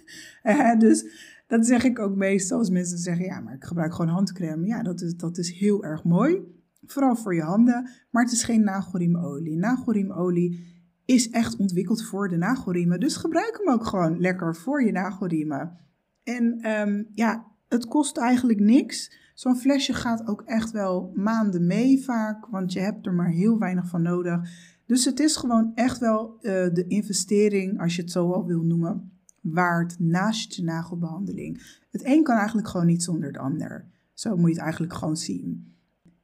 dus 0.78 1.04
dat 1.46 1.66
zeg 1.66 1.84
ik 1.84 1.98
ook 1.98 2.16
meestal 2.16 2.58
als 2.58 2.70
mensen 2.70 2.98
zeggen, 2.98 3.24
ja, 3.24 3.40
maar 3.40 3.54
ik 3.54 3.64
gebruik 3.64 3.94
gewoon 3.94 4.10
handcrème. 4.10 4.66
Ja, 4.66 4.82
dat 4.82 5.00
is, 5.00 5.16
dat 5.16 5.38
is 5.38 5.52
heel 5.52 5.84
erg 5.84 6.04
mooi. 6.04 6.40
Vooral 6.86 7.16
voor 7.16 7.34
je 7.34 7.42
handen, 7.42 7.88
maar 8.10 8.22
het 8.22 8.32
is 8.32 8.42
geen 8.42 8.64
nagelriemolie. 8.64 9.56
Nagelriemolie 9.56 10.80
is 11.04 11.30
echt 11.30 11.56
ontwikkeld 11.56 12.04
voor 12.04 12.28
de 12.28 12.36
nagelriemen. 12.36 13.00
Dus 13.00 13.16
gebruik 13.16 13.60
hem 13.62 13.74
ook 13.74 13.86
gewoon 13.86 14.20
lekker 14.20 14.56
voor 14.56 14.84
je 14.84 14.92
nagelriemen. 14.92 15.80
En 16.24 16.70
um, 16.70 17.08
ja, 17.14 17.46
het 17.68 17.86
kost 17.86 18.16
eigenlijk 18.16 18.60
niks. 18.60 19.20
Zo'n 19.34 19.56
flesje 19.56 19.92
gaat 19.92 20.26
ook 20.26 20.42
echt 20.42 20.70
wel 20.70 21.12
maanden 21.14 21.66
mee 21.66 22.04
vaak, 22.04 22.46
want 22.46 22.72
je 22.72 22.80
hebt 22.80 23.06
er 23.06 23.14
maar 23.14 23.30
heel 23.30 23.58
weinig 23.58 23.88
van 23.88 24.02
nodig. 24.02 24.50
Dus 24.86 25.04
het 25.04 25.20
is 25.20 25.36
gewoon 25.36 25.72
echt 25.74 25.98
wel 25.98 26.36
uh, 26.36 26.42
de 26.72 26.84
investering, 26.88 27.80
als 27.80 27.96
je 27.96 28.02
het 28.02 28.10
zo 28.10 28.32
al 28.32 28.46
wil 28.46 28.62
noemen, 28.62 29.12
waard 29.40 29.98
naast 29.98 30.54
je 30.54 30.62
nagelbehandeling. 30.62 31.80
Het 31.90 32.04
een 32.04 32.22
kan 32.22 32.36
eigenlijk 32.36 32.68
gewoon 32.68 32.86
niet 32.86 33.02
zonder 33.02 33.26
het 33.26 33.38
ander. 33.38 33.86
Zo 34.14 34.36
moet 34.36 34.48
je 34.48 34.54
het 34.54 34.62
eigenlijk 34.62 34.94
gewoon 34.94 35.16
zien. 35.16 35.74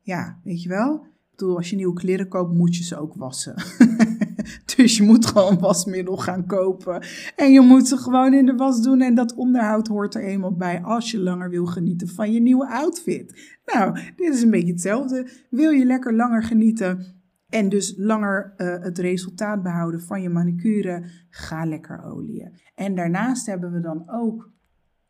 Ja, 0.01 0.41
weet 0.45 0.63
je 0.63 0.69
wel? 0.69 0.95
Ik 0.95 1.37
bedoel, 1.37 1.57
als 1.57 1.71
je 1.71 1.77
nieuwe 1.77 1.95
kleren 1.95 2.29
koopt, 2.29 2.55
moet 2.55 2.77
je 2.77 2.85
ze 2.85 2.97
ook 2.97 3.15
wassen. 3.15 3.55
dus 4.77 4.97
je 4.97 5.03
moet 5.03 5.27
gewoon 5.27 5.59
wasmiddel 5.59 6.17
gaan 6.17 6.47
kopen. 6.47 7.03
En 7.37 7.53
je 7.53 7.61
moet 7.61 7.89
ze 7.89 7.97
gewoon 7.97 8.35
in 8.35 8.47
de 8.47 8.55
was 8.55 8.83
doen. 8.83 9.01
En 9.01 9.15
dat 9.15 9.35
onderhoud 9.35 9.87
hoort 9.87 10.15
er 10.15 10.25
eenmaal 10.25 10.57
bij 10.57 10.83
als 10.83 11.11
je 11.11 11.19
langer 11.19 11.51
wil 11.51 11.67
genieten 11.67 12.09
van 12.09 12.33
je 12.33 12.41
nieuwe 12.41 12.69
outfit. 12.69 13.59
Nou, 13.65 13.99
dit 14.17 14.35
is 14.35 14.43
een 14.43 14.51
beetje 14.51 14.73
hetzelfde. 14.73 15.29
Wil 15.51 15.71
je 15.71 15.85
lekker 15.85 16.15
langer 16.15 16.43
genieten 16.43 17.17
en 17.49 17.69
dus 17.69 17.95
langer 17.97 18.55
uh, 18.57 18.83
het 18.83 18.99
resultaat 18.99 19.63
behouden 19.63 20.01
van 20.01 20.23
je 20.23 20.29
manicure, 20.29 21.11
ga 21.31 21.65
lekker 21.65 22.05
oliën. 22.05 22.53
En 22.75 22.95
daarnaast 22.95 23.47
hebben 23.47 23.73
we 23.73 23.81
dan 23.81 24.11
ook 24.11 24.51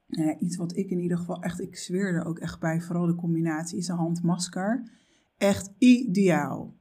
uh, 0.09 0.35
iets 0.39 0.57
wat 0.57 0.77
ik 0.77 0.91
in 0.91 1.01
ieder 1.01 1.19
geval 1.19 1.43
echt, 1.43 1.61
ik 1.61 1.77
zweer 1.77 2.15
er 2.15 2.25
ook 2.25 2.39
echt 2.39 2.61
bij, 2.61 2.81
vooral 2.81 3.07
de 3.07 3.15
combinatie, 3.15 3.79
is 3.79 3.89
een 3.89 3.97
handmasker. 3.97 4.91
Echt 5.37 5.71
ideaal. 5.79 6.77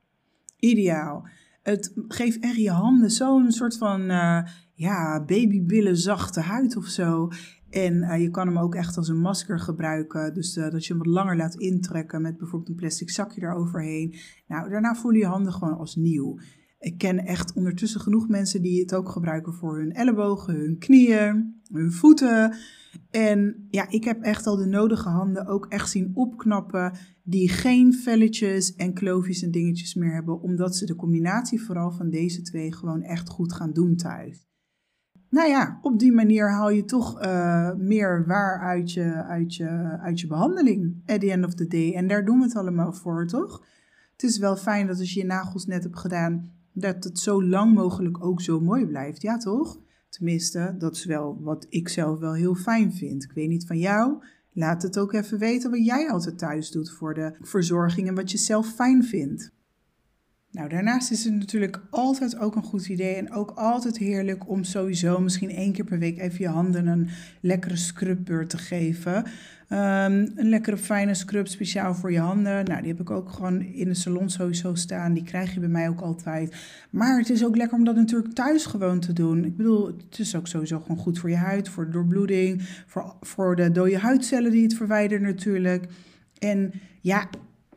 Ideaal. 0.60 1.28
Het 1.70 1.94
geeft 2.08 2.40
echt 2.40 2.56
je 2.56 2.72
handen 2.72 3.10
zo'n 3.10 3.52
soort 3.52 3.78
van, 3.78 4.02
uh, 4.02 4.42
ja, 4.74 5.24
babybillen 5.26 5.98
zachte 5.98 6.40
huid 6.40 6.78
of 6.78 6.86
zo. 6.86 7.30
En 7.70 7.94
uh, 7.94 8.22
je 8.22 8.30
kan 8.30 8.48
hem 8.48 8.58
ook 8.58 8.76
echt 8.76 8.98
als 8.98 9.08
een 9.08 9.20
masker 9.20 9.60
gebruiken. 9.60 10.34
Dus 10.34 10.58
uh, 10.58 10.70
dat 10.70 10.86
je 10.86 10.94
hem 10.94 11.04
wat 11.04 11.14
langer 11.14 11.36
laat 11.36 11.56
intrekken 11.56 12.22
met 12.22 12.38
bijvoorbeeld 12.38 12.70
een 12.70 12.76
plastic 12.76 13.10
zakje 13.10 13.42
eroverheen. 13.42 14.16
Nou, 14.48 14.70
daarna 14.70 14.96
voelen 14.96 15.20
je 15.22 15.28
handen 15.28 15.54
gewoon 15.54 15.78
als 15.78 15.96
nieuw. 15.96 16.40
Ik 16.80 16.98
ken 16.98 17.26
echt 17.26 17.54
ondertussen 17.54 18.02
genoeg 18.02 18.28
mensen 18.28 18.62
die 18.62 18.80
het 18.80 18.96
ook 18.96 19.10
gebruiken 19.10 19.54
voor 19.54 19.78
hun 19.78 19.94
ellebogen, 19.94 20.56
hun 20.56 20.78
knieën, 20.78 21.62
hun 21.72 21.92
voeten. 21.92 22.56
En 23.12 23.68
ja, 23.70 23.90
ik 23.90 24.04
heb 24.04 24.22
echt 24.22 24.48
al 24.48 24.56
de 24.56 24.66
nodige 24.66 25.10
handen 25.10 25.48
ook 25.48 25.66
echt 25.66 25.90
zien 25.90 26.12
opknappen. 26.14 26.94
Die 27.24 27.50
geen 27.50 27.94
velletjes 27.94 28.76
en 28.76 28.94
kloofjes 28.94 29.44
en 29.44 29.52
dingetjes 29.52 29.96
meer 29.96 30.14
hebben. 30.14 30.42
Omdat 30.42 30.76
ze 30.76 30.86
de 30.86 30.96
combinatie 30.96 31.62
vooral 31.62 31.92
van 31.92 32.10
deze 32.10 32.42
twee 32.42 32.74
gewoon 32.74 33.02
echt 33.02 33.30
goed 33.30 33.54
gaan 33.54 33.74
doen 33.74 33.96
thuis. 33.96 34.48
Nou 35.30 35.50
ja, 35.50 35.80
op 35.82 36.00
die 36.00 36.12
manier 36.12 36.52
haal 36.52 36.70
je 36.70 36.86
toch 36.86 37.24
uh, 37.24 37.74
meer 37.74 38.26
waar 38.28 38.60
uit 38.60 38.94
je, 38.94 39.24
uit, 39.24 39.56
je, 39.56 39.68
uit 40.02 40.20
je 40.20 40.28
behandeling. 40.28 41.02
At 41.06 41.20
the 41.20 41.32
end 41.32 41.46
of 41.46 41.54
the 41.54 41.68
day. 41.68 41.94
En 41.94 42.08
daar 42.08 42.26
doen 42.26 42.38
we 42.38 42.44
het 42.44 42.56
allemaal 42.56 42.94
voor, 42.94 43.28
toch? 43.28 43.66
Het 44.12 44.24
is 44.24 44.38
wel 44.38 44.56
fijn 44.56 44.88
dat 44.88 45.00
als 45.00 45.14
je 45.14 45.20
je 45.20 45.26
nagels 45.26 45.66
net 45.66 45.84
hebt 45.84 46.00
gedaan, 46.00 46.52
dat 46.80 47.04
het 47.04 47.20
zo 47.20 47.44
lang 47.44 47.74
mogelijk 47.74 48.26
ook 48.26 48.42
zo 48.42 48.60
mooi 48.60 48.86
blijft. 48.86 49.22
Ja, 49.22 49.38
toch? 49.38 49.80
Tenminste, 50.10 50.76
dat 50.78 50.96
is 50.96 51.06
wel 51.06 51.38
wat 51.42 51.66
ik 51.70 51.90
zelf 51.90 52.20
wel 52.20 52.34
heel 52.34 52.56
fijn 52.56 52.94
vind. 52.94 53.24
Ik 53.24 53.32
weet 53.32 53.50
niet 53.50 53.68
van 53.68 53.78
jou. 53.78 54.24
Laat 54.54 54.82
het 54.82 55.00
ook 55.00 55.14
even 55.14 55.40
weten 55.40 55.72
wat 55.72 55.86
jij 55.86 56.10
altijd 56.10 56.38
thuis 56.38 56.72
doet 56.72 56.92
voor 56.92 57.14
de 57.14 57.36
verzorging 57.42 58.08
en 58.08 58.16
wat 58.16 58.32
je 58.32 58.38
zelf 58.38 58.68
fijn 58.68 59.04
vindt. 59.04 59.52
Nou, 60.58 60.70
daarnaast 60.70 61.12
is 61.12 61.24
het 61.24 61.34
natuurlijk 61.34 61.82
altijd 61.90 62.40
ook 62.40 62.56
een 62.56 62.64
goed 62.64 62.88
idee 62.88 63.16
en 63.16 63.32
ook 63.32 63.52
altijd 63.56 63.98
heerlijk 63.98 64.50
om 64.50 64.64
sowieso 64.64 65.20
misschien 65.20 65.50
één 65.50 65.72
keer 65.72 65.86
per 65.86 66.00
week 66.00 66.18
even 66.18 66.40
je 66.40 66.48
handen 66.48 66.88
een 66.88 67.10
lekkere 67.42 67.76
scrubbeurt 67.76 68.50
te 68.50 68.58
geven. 68.58 69.16
Um, 69.16 70.32
een 70.36 70.50
lekkere 70.50 70.78
fijne 70.78 71.14
scrub 71.14 71.48
speciaal 71.48 71.96
voor 71.96 72.12
je 72.12 72.20
handen. 72.20 72.66
Nou, 72.66 72.80
die 72.82 72.92
heb 72.92 73.00
ik 73.00 73.10
ook 73.10 73.30
gewoon 73.30 73.62
in 73.62 73.88
de 73.88 73.94
salon 73.94 74.30
sowieso 74.30 74.76
staan. 74.76 75.14
Die 75.14 75.24
krijg 75.24 75.54
je 75.54 75.60
bij 75.60 75.70
mij 75.70 75.90
ook 75.90 76.02
altijd. 76.02 76.56
Maar 76.90 77.18
het 77.18 77.30
is 77.30 77.46
ook 77.46 77.56
lekker 77.56 77.78
om 77.78 77.84
dat 77.84 77.96
natuurlijk 77.96 78.34
thuis 78.34 78.66
gewoon 78.66 79.00
te 79.00 79.14
doen. 79.14 79.46
Ik 79.46 79.58
bedoel, 79.58 79.86
het 79.86 80.20
is 80.20 80.36
ook 80.36 80.48
sowieso 80.48 80.80
gewoon 80.80 80.98
goed 80.98 81.20
voor 81.20 81.30
je 81.30 81.36
huid, 81.36 81.70
voor 81.70 81.86
de 81.86 81.92
doorbloeding, 81.92 82.62
voor, 82.88 83.16
voor 83.22 83.56
de 83.56 83.72
dode 83.72 83.98
huidcellen 83.98 84.52
die 84.52 84.64
het 84.64 84.76
verwijderen 84.76 85.24
natuurlijk. 85.24 85.86
En 86.40 86.74
ja, 87.02 87.30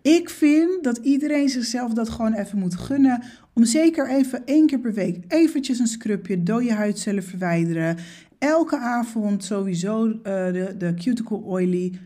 ik 0.03 0.31
vind 0.31 0.85
dat 0.85 0.97
iedereen 0.97 1.49
zichzelf 1.49 1.93
dat 1.93 2.09
gewoon 2.09 2.35
even 2.35 2.59
moet 2.59 2.75
gunnen. 2.75 3.23
Om 3.55 3.65
zeker 3.65 4.11
even 4.11 4.47
één 4.47 4.67
keer 4.67 4.79
per 4.79 4.93
week 4.93 5.25
eventjes 5.29 5.79
een 5.79 5.87
scrubje, 5.87 6.43
dode 6.43 6.73
huidcellen 6.73 7.23
verwijderen. 7.23 7.97
Elke 8.39 8.79
avond 8.79 9.45
sowieso 9.45 10.07
uh, 10.07 10.15
de, 10.23 10.75
de 10.79 10.95
cuticle 10.95 11.43
oily, 11.45 11.99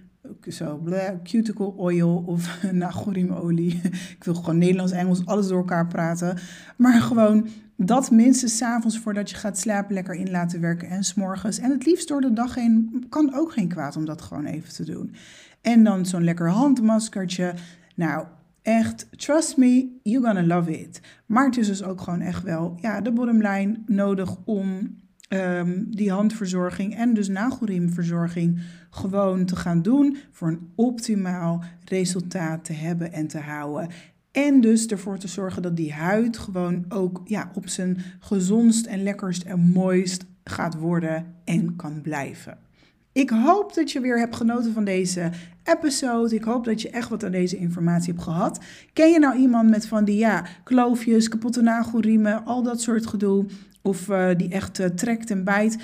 zo, 0.49 0.77
bleh, 0.77 1.11
cuticle 1.23 1.77
oil 1.77 2.25
of 2.27 2.63
nagelriemolie. 2.73 3.81
Ik 4.17 4.25
wil 4.25 4.35
gewoon 4.35 4.59
Nederlands, 4.59 4.93
Engels, 4.93 5.27
alles 5.27 5.49
door 5.49 5.59
elkaar 5.59 5.87
praten. 5.87 6.39
Maar 6.77 7.01
gewoon 7.01 7.49
dat 7.77 8.11
minstens 8.11 8.63
avonds 8.63 8.99
voordat 8.99 9.31
je 9.31 9.37
gaat 9.37 9.59
slapen 9.59 9.95
lekker 9.95 10.15
in 10.15 10.31
laten 10.31 10.61
werken 10.61 10.89
en 10.89 11.05
s'morgens. 11.05 11.59
En 11.59 11.71
het 11.71 11.87
liefst 11.87 12.09
door 12.09 12.21
de 12.21 12.33
dag 12.33 12.55
heen 12.55 13.05
kan 13.09 13.35
ook 13.35 13.53
geen 13.53 13.69
kwaad 13.69 13.97
om 13.97 14.05
dat 14.05 14.23
gewoon 14.23 14.45
even 14.45 14.73
te 14.73 14.85
doen. 14.85 15.15
En 15.61 15.85
dan 15.85 16.07
zo'n 16.07 16.25
lekker 16.25 16.49
handmaskertje. 16.49 17.55
Nou, 17.95 18.27
echt, 18.63 19.07
trust 19.17 19.57
me, 19.57 19.99
you're 20.03 20.27
gonna 20.27 20.57
love 20.57 20.81
it. 20.81 21.01
Maar 21.27 21.45
het 21.45 21.57
is 21.57 21.67
dus 21.67 21.83
ook 21.83 22.01
gewoon 22.01 22.21
echt 22.21 22.43
wel, 22.43 22.79
ja, 22.81 23.01
de 23.01 23.13
bottomline 23.13 23.77
nodig 23.87 24.37
om 24.45 24.97
um, 25.29 25.87
die 25.91 26.11
handverzorging 26.11 26.97
en 26.97 27.15
dus 27.15 27.29
nagelriemverzorging 27.29 28.61
gewoon 28.91 29.45
te 29.45 29.57
gaan 29.57 29.83
doen 29.83 30.17
voor 30.31 30.49
een 30.49 30.71
optimaal 30.75 31.65
resultaat 31.85 32.65
te 32.65 32.73
hebben 32.73 33.13
en 33.13 33.27
te 33.27 33.39
houden. 33.39 33.89
En 34.33 34.61
dus 34.61 34.87
ervoor 34.87 35.19
te 35.19 35.29
zorgen 35.29 35.63
dat 35.63 35.77
die 35.77 35.93
huid 35.93 36.39
gewoon 36.39 36.85
ook 36.89 37.21
ja, 37.25 37.51
op 37.55 37.69
zijn 37.69 37.99
gezondst 38.21 38.87
en 38.87 39.03
lekkerst 39.03 39.43
en 39.43 39.61
mooist 39.61 40.25
gaat 40.45 40.75
worden 40.75 41.27
en 41.45 41.77
kan 41.77 42.01
blijven. 42.01 42.59
Ik 43.15 43.31
hoop 43.31 43.75
dat 43.75 43.93
je 43.93 44.01
weer 44.01 44.19
hebt 44.19 44.37
genoten 44.37 44.73
van 44.73 44.85
deze 44.85 45.31
episode. 45.65 46.35
Ik 46.35 46.45
hoop 46.45 46.65
dat 46.65 46.83
je 46.83 46.91
echt 46.91 47.09
wat 47.09 47.25
aan 47.25 47.31
deze 47.31 47.57
informatie 47.57 48.13
hebt 48.13 48.25
gehad. 48.25 48.61
Ken 48.93 49.11
je 49.11 49.19
nou 49.19 49.37
iemand 49.37 49.71
met 49.71 49.87
van 49.87 50.05
die 50.05 50.17
ja, 50.17 50.45
kloofjes, 50.65 51.29
kapotte 51.29 51.63
nagelriemen, 51.63 52.45
al 52.45 52.63
dat 52.63 52.81
soort 52.81 53.07
gedoe? 53.07 53.47
Of 53.83 54.09
uh, 54.09 54.29
die 54.37 54.49
echt 54.49 54.81
uh, 54.81 54.87
trekt 54.87 55.31
en 55.31 55.45
bijt? 55.45 55.79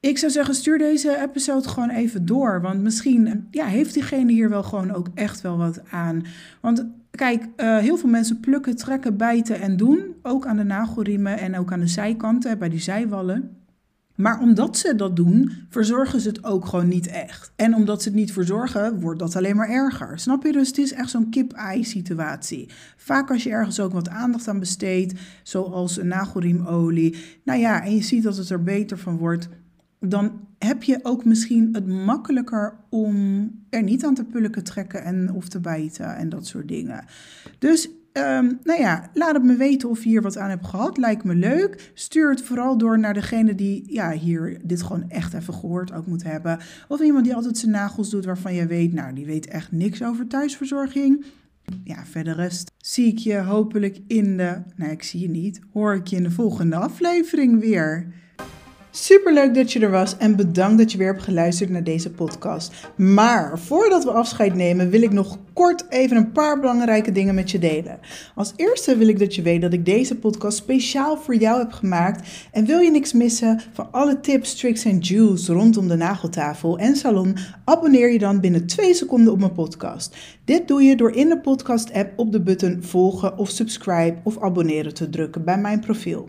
Ik 0.00 0.18
zou 0.18 0.32
zeggen, 0.32 0.54
stuur 0.54 0.78
deze 0.78 1.22
episode 1.22 1.68
gewoon 1.68 1.90
even 1.90 2.26
door. 2.26 2.60
Want 2.60 2.80
misschien 2.82 3.48
ja, 3.50 3.66
heeft 3.66 3.94
diegene 3.94 4.32
hier 4.32 4.48
wel 4.48 4.62
gewoon 4.62 4.94
ook 4.94 5.08
echt 5.14 5.40
wel 5.40 5.56
wat 5.56 5.80
aan. 5.90 6.24
Want 6.60 6.86
kijk, 7.10 7.46
uh, 7.56 7.78
heel 7.78 7.96
veel 7.96 8.08
mensen 8.08 8.40
plukken, 8.40 8.76
trekken, 8.76 9.16
bijten 9.16 9.60
en 9.60 9.76
doen. 9.76 10.14
Ook 10.22 10.46
aan 10.46 10.56
de 10.56 10.64
nagelriemen 10.64 11.38
en 11.38 11.58
ook 11.58 11.72
aan 11.72 11.80
de 11.80 11.86
zijkanten, 11.86 12.58
bij 12.58 12.68
die 12.68 12.80
zijwallen. 12.80 13.59
Maar 14.20 14.40
omdat 14.40 14.76
ze 14.76 14.94
dat 14.94 15.16
doen, 15.16 15.52
verzorgen 15.68 16.20
ze 16.20 16.28
het 16.28 16.44
ook 16.44 16.66
gewoon 16.66 16.88
niet 16.88 17.06
echt. 17.06 17.52
En 17.56 17.74
omdat 17.74 18.02
ze 18.02 18.08
het 18.08 18.18
niet 18.18 18.32
verzorgen, 18.32 19.00
wordt 19.00 19.18
dat 19.18 19.36
alleen 19.36 19.56
maar 19.56 19.68
erger. 19.68 20.18
Snap 20.18 20.44
je? 20.44 20.52
Dus 20.52 20.68
het 20.68 20.78
is 20.78 20.92
echt 20.92 21.10
zo'n 21.10 21.30
kip-ei 21.30 21.84
situatie. 21.84 22.68
Vaak 22.96 23.30
als 23.30 23.42
je 23.42 23.50
ergens 23.50 23.80
ook 23.80 23.92
wat 23.92 24.08
aandacht 24.08 24.48
aan 24.48 24.58
besteedt, 24.58 25.20
zoals 25.42 25.96
nagelriemolie. 26.02 27.16
Nou 27.44 27.60
ja, 27.60 27.84
en 27.84 27.94
je 27.94 28.02
ziet 28.02 28.22
dat 28.22 28.36
het 28.36 28.50
er 28.50 28.62
beter 28.62 28.98
van 28.98 29.16
wordt, 29.16 29.48
dan 30.00 30.48
heb 30.58 30.82
je 30.82 30.98
ook 31.02 31.24
misschien 31.24 31.68
het 31.72 31.86
makkelijker 31.86 32.74
om 32.88 33.14
er 33.70 33.82
niet 33.82 34.04
aan 34.04 34.14
te 34.14 34.24
pulken 34.24 34.64
trekken 34.64 35.04
en 35.04 35.32
of 35.32 35.48
te 35.48 35.60
bijten 35.60 36.16
en 36.16 36.28
dat 36.28 36.46
soort 36.46 36.68
dingen. 36.68 37.04
Dus 37.58 37.88
Um, 38.12 38.58
nou 38.62 38.80
ja, 38.80 39.10
laat 39.14 39.34
het 39.34 39.44
me 39.44 39.56
weten 39.56 39.88
of 39.88 40.02
je 40.02 40.08
hier 40.08 40.22
wat 40.22 40.36
aan 40.36 40.50
hebt 40.50 40.66
gehad. 40.66 40.96
Lijkt 40.96 41.24
me 41.24 41.34
leuk. 41.34 41.90
Stuur 41.94 42.30
het 42.30 42.42
vooral 42.42 42.78
door 42.78 42.98
naar 42.98 43.14
degene 43.14 43.54
die 43.54 43.84
ja, 43.86 44.12
hier 44.12 44.58
dit 44.62 44.82
gewoon 44.82 45.10
echt 45.10 45.34
even 45.34 45.54
gehoord 45.54 45.92
ook 45.92 46.06
moet 46.06 46.22
hebben. 46.22 46.58
Of 46.88 47.00
iemand 47.00 47.24
die 47.24 47.34
altijd 47.34 47.58
zijn 47.58 47.70
nagels 47.70 48.10
doet 48.10 48.24
waarvan 48.24 48.54
je 48.54 48.66
weet, 48.66 48.92
nou, 48.92 49.14
die 49.14 49.26
weet 49.26 49.46
echt 49.46 49.72
niks 49.72 50.02
over 50.02 50.26
thuisverzorging. 50.26 51.24
Ja, 51.84 52.04
verder 52.04 52.34
rest 52.34 52.72
zie 52.76 53.06
ik 53.06 53.18
je 53.18 53.38
hopelijk 53.38 53.98
in 54.06 54.36
de, 54.36 54.62
nou 54.76 54.90
ik 54.90 55.02
zie 55.02 55.20
je 55.20 55.28
niet, 55.28 55.60
hoor 55.72 55.94
ik 55.94 56.06
je 56.06 56.16
in 56.16 56.22
de 56.22 56.30
volgende 56.30 56.76
aflevering 56.76 57.60
weer. 57.60 58.14
Super 58.92 59.32
leuk 59.32 59.54
dat 59.54 59.72
je 59.72 59.80
er 59.80 59.90
was 59.90 60.16
en 60.16 60.36
bedankt 60.36 60.78
dat 60.78 60.92
je 60.92 60.98
weer 60.98 61.06
hebt 61.06 61.22
geluisterd 61.22 61.70
naar 61.70 61.84
deze 61.84 62.10
podcast. 62.10 62.72
Maar 62.96 63.58
voordat 63.58 64.04
we 64.04 64.10
afscheid 64.10 64.54
nemen, 64.54 64.90
wil 64.90 65.02
ik 65.02 65.12
nog 65.12 65.38
kort 65.52 65.84
even 65.88 66.16
een 66.16 66.32
paar 66.32 66.60
belangrijke 66.60 67.12
dingen 67.12 67.34
met 67.34 67.50
je 67.50 67.58
delen. 67.58 67.98
Als 68.34 68.52
eerste 68.56 68.96
wil 68.96 69.08
ik 69.08 69.18
dat 69.18 69.34
je 69.34 69.42
weet 69.42 69.60
dat 69.60 69.72
ik 69.72 69.84
deze 69.84 70.16
podcast 70.16 70.58
speciaal 70.58 71.16
voor 71.16 71.34
jou 71.34 71.58
heb 71.58 71.72
gemaakt. 71.72 72.28
En 72.52 72.64
wil 72.64 72.78
je 72.78 72.90
niks 72.90 73.12
missen 73.12 73.60
van 73.72 73.88
alle 73.90 74.20
tips, 74.20 74.56
tricks 74.56 74.84
en 74.84 74.98
juice 74.98 75.52
rondom 75.52 75.88
de 75.88 75.96
nageltafel 75.96 76.78
en 76.78 76.96
salon, 76.96 77.36
abonneer 77.64 78.12
je 78.12 78.18
dan 78.18 78.40
binnen 78.40 78.66
2 78.66 78.94
seconden 78.94 79.32
op 79.32 79.38
mijn 79.38 79.52
podcast. 79.52 80.16
Dit 80.44 80.68
doe 80.68 80.82
je 80.82 80.96
door 80.96 81.12
in 81.12 81.28
de 81.28 81.40
podcast-app 81.40 82.18
op 82.18 82.32
de 82.32 82.40
button 82.40 82.82
volgen 82.82 83.38
of 83.38 83.48
subscribe 83.48 84.16
of 84.22 84.42
abonneren 84.42 84.94
te 84.94 85.10
drukken 85.10 85.44
bij 85.44 85.58
mijn 85.58 85.80
profiel. 85.80 86.28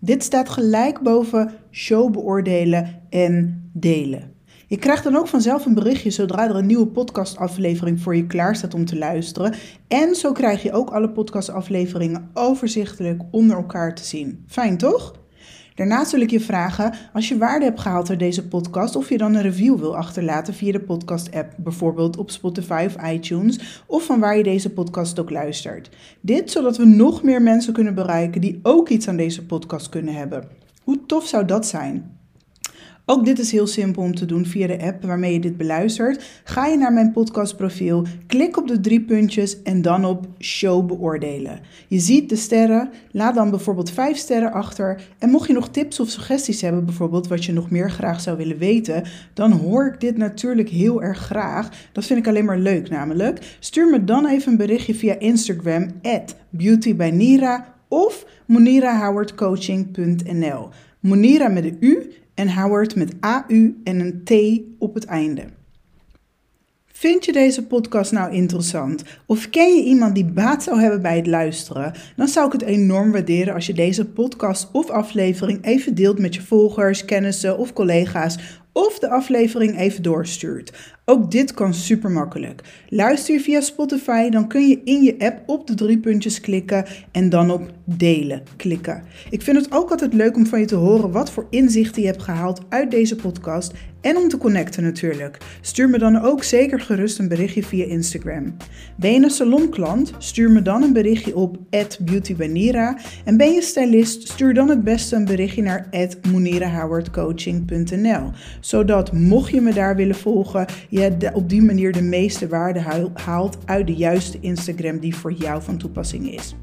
Dit 0.00 0.22
staat 0.22 0.48
gelijk 0.48 1.00
boven 1.00 1.52
show 1.70 2.12
beoordelen 2.12 3.02
en 3.10 3.62
delen. 3.72 4.32
Je 4.66 4.76
krijgt 4.76 5.04
dan 5.04 5.16
ook 5.16 5.28
vanzelf 5.28 5.66
een 5.66 5.74
berichtje 5.74 6.10
zodra 6.10 6.48
er 6.48 6.56
een 6.56 6.66
nieuwe 6.66 6.86
podcastaflevering 6.86 8.00
voor 8.00 8.16
je 8.16 8.26
klaar 8.26 8.56
staat 8.56 8.74
om 8.74 8.84
te 8.84 8.98
luisteren. 8.98 9.54
En 9.88 10.14
zo 10.14 10.32
krijg 10.32 10.62
je 10.62 10.72
ook 10.72 10.90
alle 10.90 11.10
podcastafleveringen 11.10 12.30
overzichtelijk 12.34 13.22
onder 13.30 13.56
elkaar 13.56 13.94
te 13.94 14.04
zien. 14.04 14.44
Fijn 14.46 14.78
toch? 14.78 15.14
Daarnaast 15.74 16.12
wil 16.12 16.20
ik 16.20 16.30
je 16.30 16.40
vragen, 16.40 16.94
als 17.12 17.28
je 17.28 17.38
waarde 17.38 17.64
hebt 17.64 17.80
gehaald 17.80 18.10
uit 18.10 18.18
deze 18.18 18.48
podcast, 18.48 18.96
of 18.96 19.08
je 19.08 19.18
dan 19.18 19.34
een 19.34 19.42
review 19.42 19.78
wil 19.78 19.96
achterlaten 19.96 20.54
via 20.54 20.72
de 20.72 20.80
podcast-app, 20.80 21.52
bijvoorbeeld 21.56 22.16
op 22.16 22.30
Spotify 22.30 22.84
of 22.86 23.10
iTunes, 23.10 23.82
of 23.86 24.04
van 24.04 24.20
waar 24.20 24.36
je 24.36 24.42
deze 24.42 24.72
podcast 24.72 25.18
ook 25.20 25.30
luistert. 25.30 25.90
Dit 26.20 26.50
zodat 26.50 26.76
we 26.76 26.84
nog 26.84 27.22
meer 27.22 27.42
mensen 27.42 27.72
kunnen 27.72 27.94
bereiken 27.94 28.40
die 28.40 28.60
ook 28.62 28.88
iets 28.88 29.08
aan 29.08 29.16
deze 29.16 29.46
podcast 29.46 29.88
kunnen 29.88 30.14
hebben. 30.14 30.48
Hoe 30.82 31.06
tof 31.06 31.26
zou 31.26 31.44
dat 31.44 31.66
zijn? 31.66 32.19
Ook 33.10 33.24
dit 33.24 33.38
is 33.38 33.52
heel 33.52 33.66
simpel 33.66 34.02
om 34.02 34.14
te 34.14 34.26
doen 34.26 34.46
via 34.46 34.66
de 34.66 34.82
app 34.82 35.04
waarmee 35.04 35.32
je 35.32 35.40
dit 35.40 35.56
beluistert. 35.56 36.40
Ga 36.44 36.66
je 36.66 36.76
naar 36.76 36.92
mijn 36.92 37.12
podcastprofiel, 37.12 38.06
klik 38.26 38.56
op 38.56 38.68
de 38.68 38.80
drie 38.80 39.00
puntjes 39.00 39.62
en 39.62 39.82
dan 39.82 40.04
op 40.04 40.26
show 40.38 40.86
beoordelen. 40.86 41.60
Je 41.88 41.98
ziet 41.98 42.28
de 42.28 42.36
sterren, 42.36 42.90
laat 43.10 43.34
dan 43.34 43.50
bijvoorbeeld 43.50 43.90
vijf 43.90 44.16
sterren 44.16 44.52
achter. 44.52 45.02
En 45.18 45.30
mocht 45.30 45.46
je 45.46 45.52
nog 45.52 45.68
tips 45.68 46.00
of 46.00 46.08
suggesties 46.08 46.60
hebben, 46.60 46.84
bijvoorbeeld 46.84 47.28
wat 47.28 47.44
je 47.44 47.52
nog 47.52 47.70
meer 47.70 47.90
graag 47.90 48.20
zou 48.20 48.36
willen 48.36 48.58
weten, 48.58 49.02
dan 49.34 49.52
hoor 49.52 49.86
ik 49.86 50.00
dit 50.00 50.16
natuurlijk 50.16 50.68
heel 50.68 51.02
erg 51.02 51.18
graag. 51.18 51.88
Dat 51.92 52.04
vind 52.04 52.18
ik 52.18 52.28
alleen 52.28 52.44
maar 52.44 52.58
leuk 52.58 52.90
namelijk. 52.90 53.56
Stuur 53.58 53.90
me 53.90 54.04
dan 54.04 54.26
even 54.26 54.52
een 54.52 54.58
berichtje 54.58 54.94
via 54.94 55.18
Instagram, 55.18 55.86
beautybynira 56.50 57.74
of 57.88 58.26
monirahowardcoaching.nl. 58.46 60.68
Monira 61.00 61.48
met 61.48 61.64
een 61.64 61.76
U 61.80 62.12
en 62.40 62.54
Howard 62.54 62.94
met 62.94 63.14
AU 63.20 63.74
en 63.84 64.00
een 64.00 64.20
T 64.24 64.60
op 64.78 64.94
het 64.94 65.04
einde. 65.04 65.42
Vind 66.86 67.24
je 67.24 67.32
deze 67.32 67.66
podcast 67.66 68.12
nou 68.12 68.32
interessant? 68.32 69.02
Of 69.26 69.50
ken 69.50 69.76
je 69.76 69.84
iemand 69.84 70.14
die 70.14 70.24
baat 70.24 70.62
zou 70.62 70.80
hebben 70.80 71.02
bij 71.02 71.16
het 71.16 71.26
luisteren? 71.26 71.92
Dan 72.16 72.28
zou 72.28 72.46
ik 72.46 72.52
het 72.52 72.62
enorm 72.62 73.12
waarderen 73.12 73.54
als 73.54 73.66
je 73.66 73.72
deze 73.72 74.04
podcast 74.04 74.68
of 74.72 74.90
aflevering 74.90 75.64
even 75.64 75.94
deelt 75.94 76.18
met 76.18 76.34
je 76.34 76.42
volgers, 76.42 77.04
kennissen 77.04 77.58
of 77.58 77.72
collega's. 77.72 78.60
Of 78.72 78.98
de 78.98 79.08
aflevering 79.08 79.78
even 79.78 80.02
doorstuurt. 80.02 80.94
Ook 81.04 81.30
dit 81.30 81.54
kan 81.54 81.74
super 81.74 82.10
makkelijk. 82.10 82.62
Luister 82.88 83.34
je 83.34 83.40
via 83.40 83.60
Spotify, 83.60 84.28
dan 84.28 84.48
kun 84.48 84.68
je 84.68 84.80
in 84.84 85.02
je 85.02 85.14
app 85.18 85.42
op 85.46 85.66
de 85.66 85.74
drie 85.74 85.98
puntjes 85.98 86.40
klikken 86.40 86.84
en 87.12 87.28
dan 87.28 87.50
op 87.50 87.70
delen 87.96 88.42
klikken. 88.56 89.02
Ik 89.30 89.42
vind 89.42 89.56
het 89.56 89.72
ook 89.72 89.90
altijd 89.90 90.14
leuk 90.14 90.36
om 90.36 90.46
van 90.46 90.60
je 90.60 90.66
te 90.66 90.74
horen 90.74 91.12
wat 91.12 91.30
voor 91.30 91.46
inzichten 91.50 92.02
je 92.02 92.08
hebt 92.08 92.22
gehaald 92.22 92.60
uit 92.68 92.90
deze 92.90 93.16
podcast 93.16 93.72
en 94.00 94.16
om 94.16 94.28
te 94.28 94.38
connecten 94.38 94.82
natuurlijk. 94.82 95.38
Stuur 95.60 95.88
me 95.88 95.98
dan 95.98 96.20
ook 96.20 96.44
zeker 96.44 96.80
gerust 96.80 97.18
een 97.18 97.28
berichtje 97.28 97.62
via 97.62 97.84
Instagram. 97.84 98.56
Ben 98.96 99.12
je 99.12 99.22
een 99.22 99.30
salonklant? 99.30 100.12
Stuur 100.18 100.50
me 100.50 100.62
dan 100.62 100.82
een 100.82 100.92
berichtje 100.92 101.36
op 101.36 101.58
@beautybanira 102.00 102.98
en 103.24 103.36
ben 103.36 103.52
je 103.52 103.62
stylist? 103.62 104.28
Stuur 104.28 104.54
dan 104.54 104.68
het 104.68 104.84
beste 104.84 105.16
een 105.16 105.24
berichtje 105.24 105.62
naar 105.62 105.88
@monirahowardcoaching.nl, 106.32 108.30
zodat 108.60 109.12
mocht 109.12 109.50
je 109.50 109.60
me 109.60 109.72
daar 109.72 109.96
willen 109.96 110.16
volgen, 110.16 110.66
je 110.88 111.30
op 111.32 111.48
die 111.48 111.62
manier 111.62 111.92
de 111.92 112.02
meeste 112.02 112.48
waarde 112.48 112.80
haalt 113.14 113.58
uit 113.64 113.86
de 113.86 113.94
juiste 113.94 114.38
Instagram 114.40 114.98
die 114.98 115.16
voor 115.16 115.32
jou 115.32 115.62
van 115.62 115.76
toepassing 115.76 116.32
is 116.32 116.54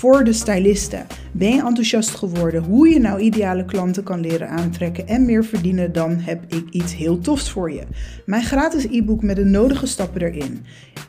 voor 0.00 0.24
de 0.24 0.32
stylisten. 0.32 1.06
Ben 1.32 1.54
je 1.54 1.62
enthousiast 1.62 2.10
geworden 2.10 2.62
hoe 2.62 2.88
je 2.88 3.00
nou 3.00 3.20
ideale 3.20 3.64
klanten 3.64 4.02
kan 4.02 4.20
leren 4.20 4.48
aantrekken 4.48 5.08
en 5.08 5.24
meer 5.24 5.44
verdienen, 5.44 5.92
dan 5.92 6.16
heb 6.16 6.44
ik 6.48 6.64
iets 6.70 6.96
heel 6.96 7.18
tofs 7.18 7.50
voor 7.50 7.72
je. 7.72 7.82
Mijn 8.26 8.42
gratis 8.42 8.84
e-book 8.84 9.22
met 9.22 9.36
de 9.36 9.44
nodige 9.44 9.86
stappen 9.86 10.20
erin. 10.20 10.64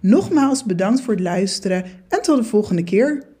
Nogmaals 0.00 0.64
bedankt 0.64 1.00
voor 1.00 1.14
het 1.14 1.22
luisteren 1.22 1.84
en 2.08 2.22
tot 2.22 2.36
de 2.36 2.44
volgende 2.44 2.84
keer. 2.84 3.35